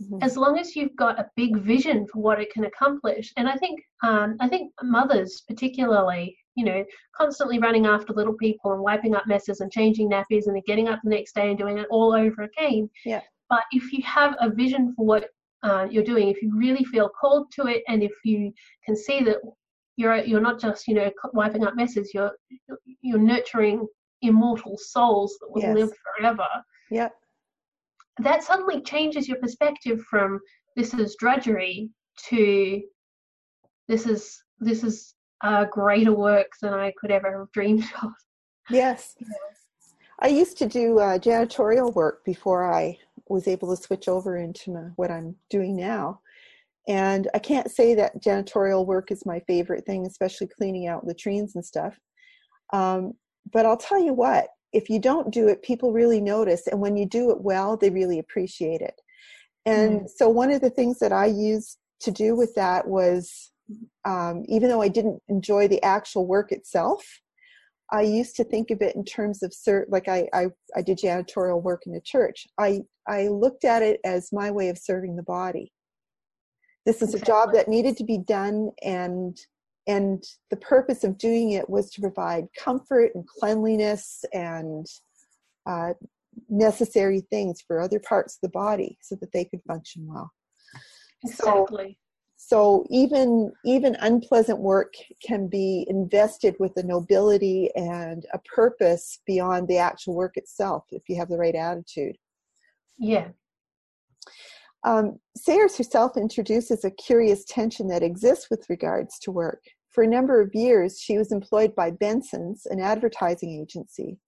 [0.00, 0.18] mm-hmm.
[0.22, 3.32] as long as you've got a big vision for what it can accomplish.
[3.36, 6.84] And I think, um, I think mothers particularly you know,
[7.16, 10.88] constantly running after little people and wiping up messes and changing nappies and then getting
[10.88, 12.90] up the next day and doing it all over again.
[13.04, 13.20] Yeah.
[13.48, 15.28] But if you have a vision for what
[15.62, 18.52] uh, you're doing, if you really feel called to it, and if you
[18.84, 19.38] can see that
[19.96, 22.32] you're you're not just you know wiping up messes, you're
[23.00, 23.86] you're nurturing
[24.22, 25.74] immortal souls that will yes.
[25.76, 26.46] live forever.
[26.90, 27.08] Yeah.
[28.22, 30.40] That suddenly changes your perspective from
[30.76, 31.90] this is drudgery
[32.28, 32.82] to
[33.88, 38.12] this is this is a greater work than I could ever have dreamed of.
[38.68, 39.14] Yes.
[40.20, 42.98] I used to do uh, janitorial work before I
[43.28, 46.20] was able to switch over into my, what I'm doing now.
[46.88, 51.54] And I can't say that janitorial work is my favorite thing, especially cleaning out latrines
[51.54, 51.98] and stuff.
[52.72, 53.14] Um,
[53.52, 56.66] but I'll tell you what, if you don't do it, people really notice.
[56.66, 58.94] And when you do it well, they really appreciate it.
[59.66, 60.08] And mm.
[60.08, 63.50] so, one of the things that I used to do with that was
[64.04, 67.04] um, even though I didn't enjoy the actual work itself,
[67.92, 70.46] I used to think of it in terms of cert, like I, I,
[70.76, 72.46] I did janitorial work in the church.
[72.58, 75.72] I, I looked at it as my way of serving the body.
[76.86, 79.36] This is a job that needed to be done and
[79.90, 84.86] and the purpose of doing it was to provide comfort and cleanliness and
[85.66, 85.92] uh,
[86.48, 90.30] necessary things for other parts of the body so that they could function well.
[91.24, 91.98] Exactly.
[92.36, 94.94] So, so even even unpleasant work
[95.26, 101.02] can be invested with a nobility and a purpose beyond the actual work itself if
[101.08, 102.16] you have the right attitude.
[102.98, 103.28] Yeah.
[104.84, 109.62] Um, Sayers herself introduces a curious tension that exists with regards to work.
[109.90, 114.18] For a number of years, she was employed by Benson's, an advertising agency.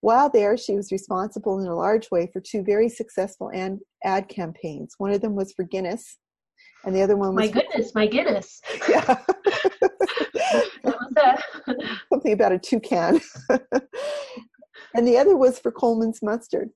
[0.00, 4.28] While there, she was responsible in a large way for two very successful ad, ad
[4.28, 4.94] campaigns.
[4.98, 6.18] One of them was for Guinness,
[6.84, 7.46] and the other one was.
[7.46, 8.60] My goodness, my Guinness.
[8.88, 9.16] Yeah.
[11.16, 11.42] that?
[12.12, 13.20] Something about a toucan.
[14.94, 16.70] and the other was for Colman's Mustard.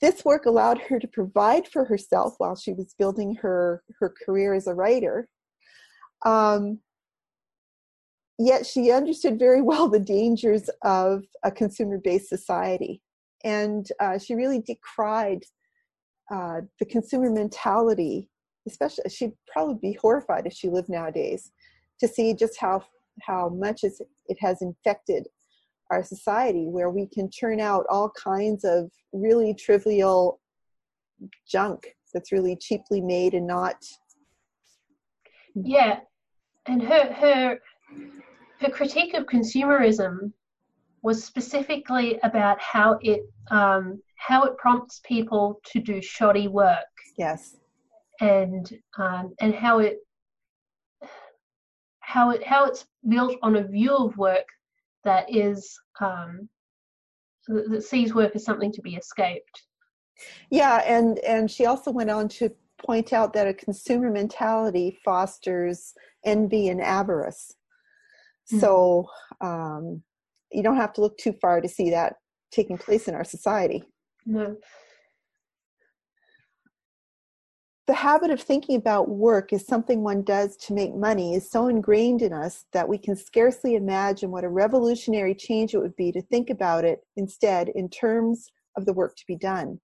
[0.00, 4.54] This work allowed her to provide for herself while she was building her, her career
[4.54, 5.28] as a writer.
[6.24, 6.80] Um,
[8.38, 13.02] yet she understood very well the dangers of a consumer based society.
[13.44, 15.44] And uh, she really decried
[16.30, 18.30] uh, the consumer mentality,
[18.68, 21.50] especially, she'd probably be horrified if she lived nowadays
[22.00, 22.84] to see just how,
[23.22, 25.26] how much it has infected
[25.90, 30.40] our society, where we can churn out all kinds of really trivial
[31.46, 33.76] junk that's really cheaply made and not.
[35.54, 36.00] Yeah,
[36.66, 37.58] and her her
[38.60, 40.32] her critique of consumerism
[41.02, 46.86] was specifically about how it um, how it prompts people to do shoddy work.
[47.18, 47.56] Yes.
[48.20, 49.98] And um, and how it
[52.00, 54.46] how it how it's built on a view of work
[55.04, 56.48] that is um,
[57.48, 59.62] that sees work as something to be escaped.
[60.50, 65.94] Yeah, and and she also went on to point out that a consumer mentality fosters
[66.24, 67.54] envy and avarice.
[68.50, 68.60] Mm-hmm.
[68.60, 69.06] So
[69.40, 70.02] um,
[70.50, 72.16] you don't have to look too far to see that
[72.50, 73.82] taking place in our society.
[74.26, 74.56] No.
[77.88, 81.66] The habit of thinking about work as something one does to make money is so
[81.66, 86.12] ingrained in us that we can scarcely imagine what a revolutionary change it would be
[86.12, 89.80] to think about it instead in terms of the work to be done.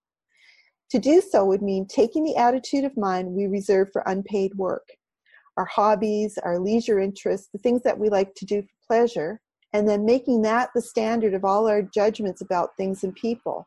[0.91, 4.89] To do so would mean taking the attitude of mind we reserve for unpaid work
[5.59, 9.41] our hobbies, our leisure interests, the things that we like to do for pleasure,
[9.73, 13.67] and then making that the standard of all our judgments about things and people.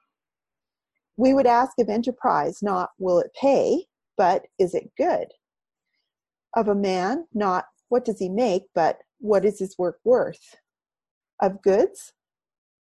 [1.18, 3.86] We would ask of enterprise not will it pay,
[4.18, 5.28] but is it good?
[6.56, 10.56] Of a man, not what does he make, but what is his work worth?
[11.42, 12.14] Of goods,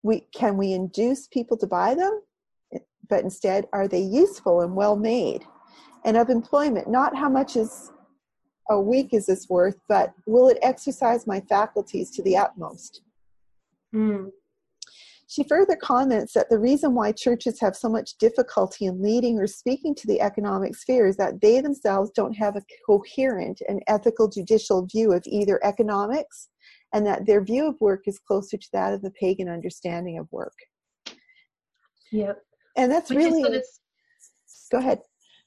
[0.02, 2.20] we can we induce people to buy them,
[3.08, 5.44] but instead are they useful and well made?
[6.04, 7.90] And of employment, not how much is
[8.70, 13.02] a week is this worth, but will it exercise my faculties to the utmost?
[13.94, 14.30] Mm.
[15.26, 19.46] She further comments that the reason why churches have so much difficulty in leading or
[19.46, 24.28] speaking to the economic sphere is that they themselves don't have a coherent and ethical
[24.28, 26.48] judicial view of either economics
[26.94, 30.26] and that their view of work is closer to that of the pagan understanding of
[30.32, 30.56] work.
[32.10, 32.42] Yep.
[32.78, 33.42] And that's which really.
[33.42, 33.62] That
[34.72, 35.00] go ahead.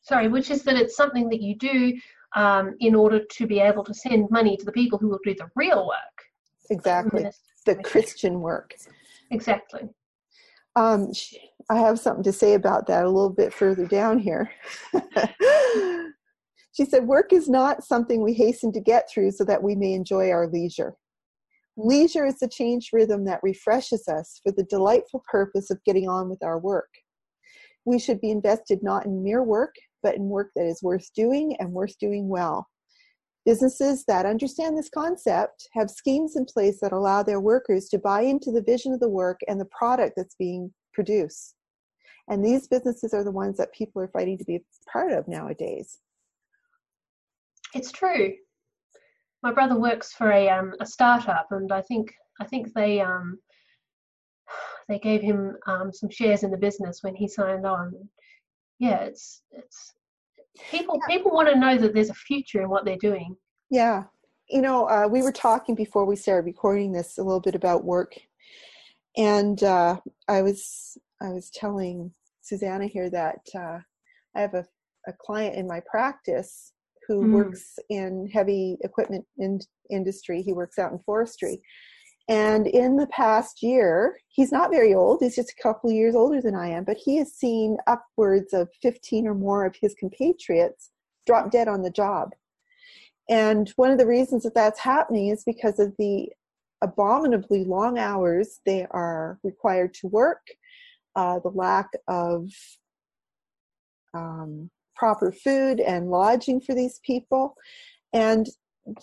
[0.03, 1.93] Sorry, which is that it's something that you do
[2.35, 5.35] um, in order to be able to send money to the people who will do
[5.35, 5.97] the real work.
[6.69, 7.29] Exactly,
[7.65, 8.73] the Christian work.
[9.31, 9.89] Exactly.
[10.75, 11.11] Um,
[11.69, 14.49] I have something to say about that a little bit further down here.
[16.71, 19.93] she said, Work is not something we hasten to get through so that we may
[19.93, 20.95] enjoy our leisure.
[21.77, 26.29] Leisure is the change rhythm that refreshes us for the delightful purpose of getting on
[26.29, 26.89] with our work.
[27.85, 31.55] We should be invested not in mere work, but in work that is worth doing
[31.59, 32.67] and worth doing well.
[33.45, 38.21] Businesses that understand this concept have schemes in place that allow their workers to buy
[38.21, 41.55] into the vision of the work and the product that's being produced.
[42.29, 45.99] And these businesses are the ones that people are fighting to be part of nowadays.
[47.73, 48.33] It's true.
[49.41, 53.39] My brother works for a um, a startup, and I think I think they um,
[54.87, 57.93] they gave him um, some shares in the business when he signed on
[58.81, 59.93] yeah, it's it's
[60.71, 61.15] people yeah.
[61.15, 63.35] people want to know that there's a future in what they're doing.
[63.69, 64.05] Yeah,
[64.49, 67.85] you know, uh, we were talking before we started recording this a little bit about
[67.85, 68.13] work,
[69.17, 72.11] And uh, I was I was telling
[72.41, 73.79] Suzannah here that uh,
[74.35, 74.65] I have a,
[75.07, 76.73] a client in my practice
[77.07, 77.33] who mm.
[77.33, 79.59] works in heavy equipment in,
[79.91, 80.41] industry.
[80.41, 81.61] He works out in forestry.
[82.29, 86.15] And in the past year, he's not very old, he's just a couple of years
[86.15, 89.93] older than I am, but he has seen upwards of 15 or more of his
[89.95, 90.91] compatriots
[91.25, 92.29] drop dead on the job.
[93.29, 96.29] And one of the reasons that that's happening is because of the
[96.81, 100.41] abominably long hours they are required to work,
[101.15, 102.49] uh, the lack of
[104.13, 107.55] um, proper food and lodging for these people.
[108.13, 108.47] And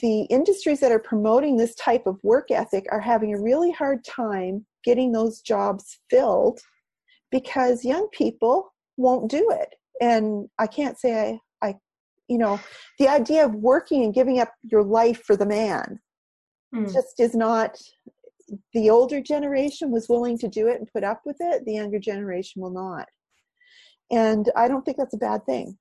[0.01, 4.05] the industries that are promoting this type of work ethic are having a really hard
[4.05, 6.61] time getting those jobs filled
[7.31, 9.74] because young people won't do it.
[10.01, 11.74] And I can't say I, I
[12.29, 12.61] you know,
[12.99, 16.01] the idea of working and giving up your life for the man
[16.74, 16.93] mm.
[16.93, 17.76] just is not
[18.72, 21.99] the older generation was willing to do it and put up with it the younger
[21.99, 23.07] generation will not
[24.11, 25.76] and i don't think that's a bad thing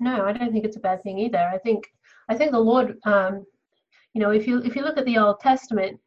[0.00, 1.84] no i don't think it's a bad thing either i think
[2.28, 3.44] i think the lord um
[4.12, 5.98] you know if you if you look at the old testament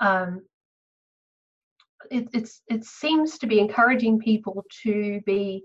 [0.00, 0.42] um
[2.10, 5.62] it, it's it seems to be encouraging people to be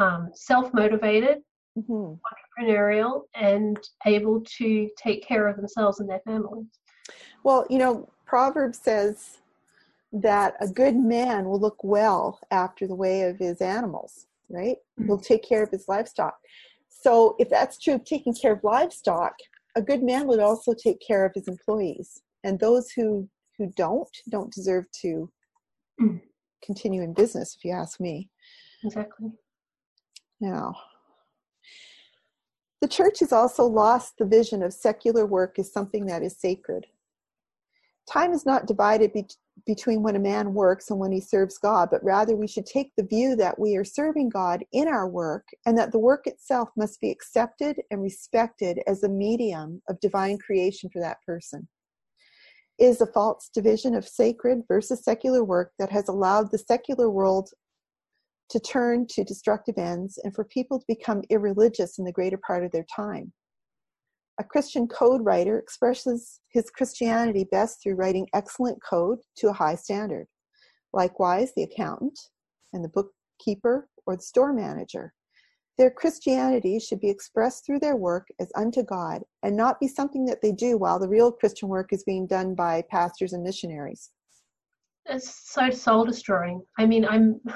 [0.00, 1.38] um, self-motivated
[1.78, 2.14] mm-hmm.
[2.62, 6.78] entrepreneurial and able to take care of themselves and their families
[7.44, 9.38] well, you know, Proverbs says
[10.12, 14.76] that a good man will look well after the way of his animals, right?
[14.98, 15.08] Mm-hmm.
[15.08, 16.38] Will take care of his livestock.
[16.88, 19.34] So, if that's true of taking care of livestock,
[19.76, 22.22] a good man would also take care of his employees.
[22.44, 25.30] And those who who don't don't deserve to
[26.00, 26.20] mm.
[26.64, 28.30] continue in business, if you ask me.
[28.84, 29.30] Exactly.
[30.40, 30.76] Now,
[32.80, 36.86] the church has also lost the vision of secular work as something that is sacred.
[38.10, 39.28] Time is not divided be-
[39.66, 42.92] between when a man works and when he serves God, but rather we should take
[42.96, 46.70] the view that we are serving God in our work and that the work itself
[46.76, 51.68] must be accepted and respected as a medium of divine creation for that person.
[52.78, 57.10] It is a false division of sacred versus secular work that has allowed the secular
[57.10, 57.50] world
[58.50, 62.64] to turn to destructive ends and for people to become irreligious in the greater part
[62.64, 63.32] of their time.
[64.40, 69.74] A Christian code writer expresses his Christianity best through writing excellent code to a high
[69.74, 70.28] standard.
[70.92, 72.18] Likewise, the accountant
[72.72, 75.12] and the bookkeeper or the store manager.
[75.76, 80.24] Their Christianity should be expressed through their work as unto God and not be something
[80.26, 84.10] that they do while the real Christian work is being done by pastors and missionaries.
[85.06, 86.62] It's so soul destroying.
[86.78, 87.40] I mean, I'm.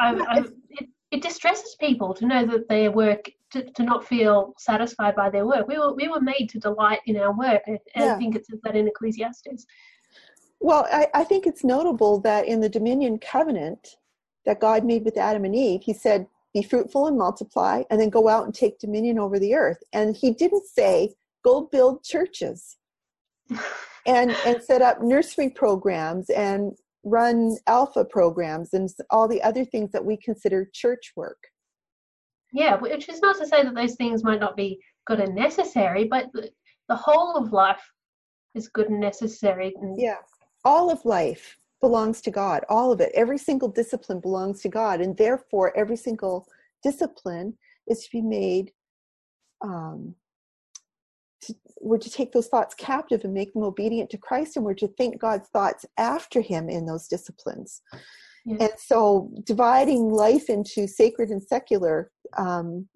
[0.00, 4.54] I'm, I'm it, it distresses people to know that their work to, to not feel
[4.58, 5.68] satisfied by their work.
[5.68, 7.62] We were we were made to delight in our work.
[7.68, 8.14] I, yeah.
[8.14, 9.66] I think it says that in Ecclesiastes.
[10.58, 13.96] Well, I, I think it's notable that in the Dominion Covenant
[14.46, 18.08] that God made with Adam and Eve, He said, "Be fruitful and multiply, and then
[18.08, 22.78] go out and take dominion over the earth." And He didn't say, "Go build churches."
[24.06, 26.72] and and set up nursery programs and
[27.04, 31.38] run alpha programs and all the other things that we consider church work.
[32.52, 36.04] Yeah, which is not to say that those things might not be good and necessary,
[36.04, 36.50] but the,
[36.94, 37.80] whole of life
[38.54, 39.72] is good and necessary.
[39.80, 40.18] And yeah,
[40.62, 42.64] all of life belongs to God.
[42.68, 43.10] All of it.
[43.14, 45.00] Every single discipline belongs to God.
[45.00, 46.46] And therefore, every single
[46.82, 47.56] discipline
[47.88, 48.72] is to be made
[49.62, 50.14] um,
[51.82, 54.88] we're to take those thoughts captive and make them obedient to Christ, and we're to
[54.88, 57.82] think God's thoughts after Him in those disciplines.
[58.46, 58.60] Yes.
[58.60, 62.88] And so, dividing life into sacred and secular um,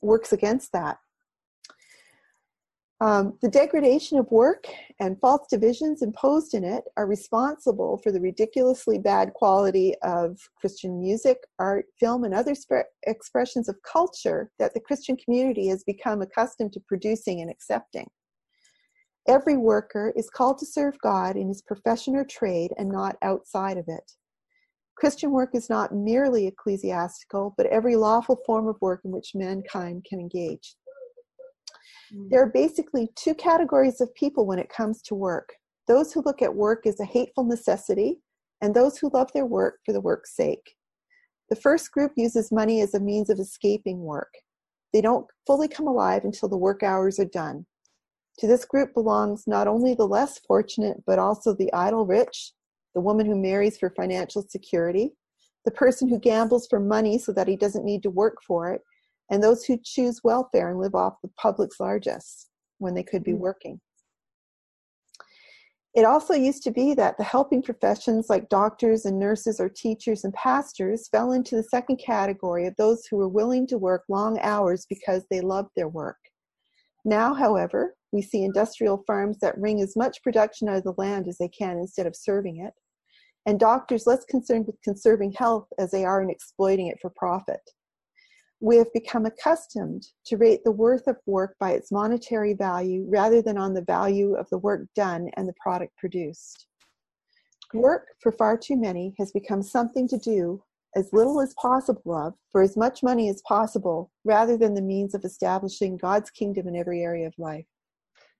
[0.00, 0.98] works against that.
[3.02, 4.64] Um, the degradation of work
[5.00, 11.00] and false divisions imposed in it are responsible for the ridiculously bad quality of Christian
[11.00, 16.22] music, art, film, and other sp- expressions of culture that the Christian community has become
[16.22, 18.08] accustomed to producing and accepting.
[19.26, 23.78] Every worker is called to serve God in his profession or trade and not outside
[23.78, 24.12] of it.
[24.94, 30.06] Christian work is not merely ecclesiastical, but every lawful form of work in which mankind
[30.08, 30.76] can engage.
[32.12, 32.48] There mm.
[32.48, 35.54] are basically two categories of people when it comes to work
[35.88, 38.20] those who look at work as a hateful necessity,
[38.60, 40.76] and those who love their work for the work's sake.
[41.50, 44.32] The first group uses money as a means of escaping work.
[44.92, 47.66] They don't fully come alive until the work hours are done.
[48.38, 52.52] To this group belongs not only the less fortunate, but also the idle rich,
[52.94, 55.12] the woman who marries for financial security,
[55.64, 58.82] the person who gambles for money so that he doesn't need to work for it,
[59.32, 63.32] and those who choose welfare and live off the public's largesse when they could be
[63.32, 63.38] mm.
[63.38, 63.80] working.
[65.94, 70.24] It also used to be that the helping professions like doctors and nurses or teachers
[70.24, 74.38] and pastors fell into the second category of those who were willing to work long
[74.40, 76.18] hours because they loved their work.
[77.04, 81.26] Now, however, we see industrial farms that wring as much production out of the land
[81.26, 82.74] as they can instead of serving it,
[83.46, 87.60] and doctors less concerned with conserving health as they are in exploiting it for profit
[88.62, 93.42] we have become accustomed to rate the worth of work by its monetary value rather
[93.42, 96.68] than on the value of the work done and the product produced.
[97.74, 100.62] Work, for far too many, has become something to do
[100.94, 105.12] as little as possible of for as much money as possible rather than the means
[105.14, 107.66] of establishing God's kingdom in every area of life.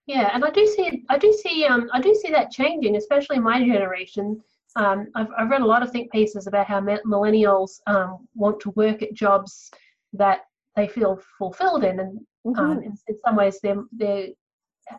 [0.06, 3.40] Yeah, and I do see, I do see, um, I do see that changing, especially
[3.40, 4.40] my generation.
[4.76, 8.70] Um, I've, I've read a lot of think pieces about how millennials um, want to
[8.70, 9.70] work at jobs
[10.12, 10.40] that
[10.76, 12.60] they feel fulfilled in, and um, mm-hmm.
[12.60, 14.28] um, in, in, some ways they're they're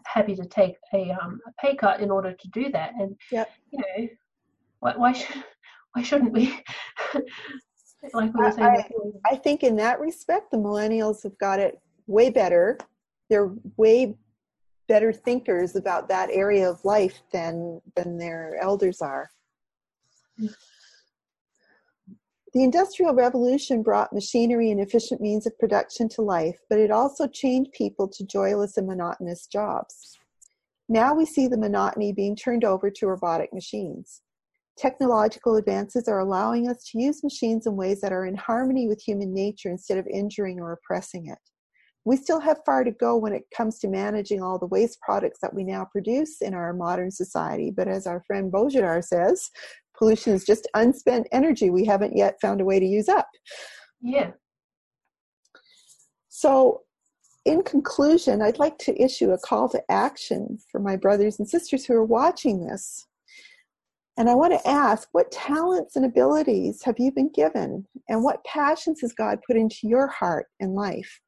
[0.05, 2.93] happy to take a, um, a pay cut in order to do that.
[2.99, 3.51] And yep.
[3.71, 4.07] you know,
[4.79, 5.43] why why, should,
[5.93, 6.57] why shouldn't we?
[8.13, 8.83] like we were saying
[9.25, 12.77] I, I think in that respect, the millennials have got it way better.
[13.29, 14.15] They're way
[14.87, 19.29] better thinkers about that area of life than than their elders are.
[22.53, 27.25] The Industrial Revolution brought machinery and efficient means of production to life, but it also
[27.25, 30.19] chained people to joyless and monotonous jobs.
[30.87, 34.21] Now we see the monotony being turned over to robotic machines.
[34.77, 39.01] Technological advances are allowing us to use machines in ways that are in harmony with
[39.01, 41.39] human nature instead of injuring or oppressing it.
[42.05, 45.39] We still have far to go when it comes to managing all the waste products
[45.41, 49.49] that we now produce in our modern society, but as our friend Bojidar says,
[49.97, 53.27] pollution is just unspent energy we haven't yet found a way to use up.
[54.01, 54.31] Yeah.
[56.29, 56.81] So,
[57.45, 61.85] in conclusion, I'd like to issue a call to action for my brothers and sisters
[61.85, 63.05] who are watching this.
[64.17, 67.85] And I want to ask what talents and abilities have you been given?
[68.07, 71.19] And what passions has God put into your heart and life?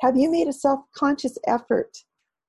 [0.00, 1.96] Have you made a self conscious effort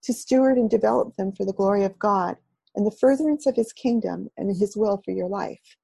[0.04, 2.38] to steward and develop them for the glory of God?
[2.76, 5.78] And the furtherance of his kingdom and his will for your life.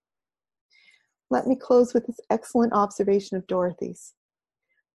[1.30, 4.14] Let me close with this excellent observation of Dorothy's.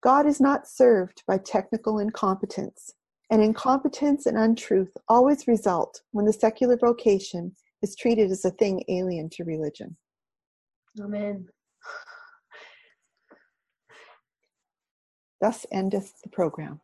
[0.02, 2.94] God is not served by technical incompetence,
[3.30, 8.82] and incompetence and untruth always result when the secular vocation is treated as a thing
[8.88, 9.96] alien to religion.
[11.00, 11.48] Amen.
[15.40, 16.80] Thus endeth the program.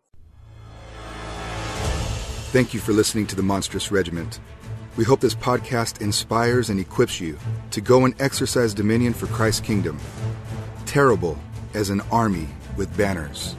[2.52, 4.40] Thank you for listening to the Monstrous Regiment.
[4.96, 7.38] We hope this podcast inspires and equips you
[7.72, 9.98] to go and exercise dominion for Christ's kingdom,
[10.86, 11.38] terrible
[11.74, 13.56] as an army with banners.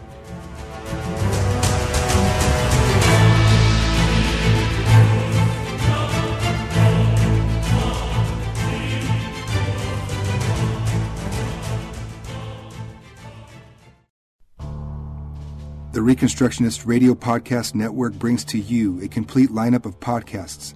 [15.92, 20.76] The Reconstructionist Radio Podcast Network brings to you a complete lineup of podcasts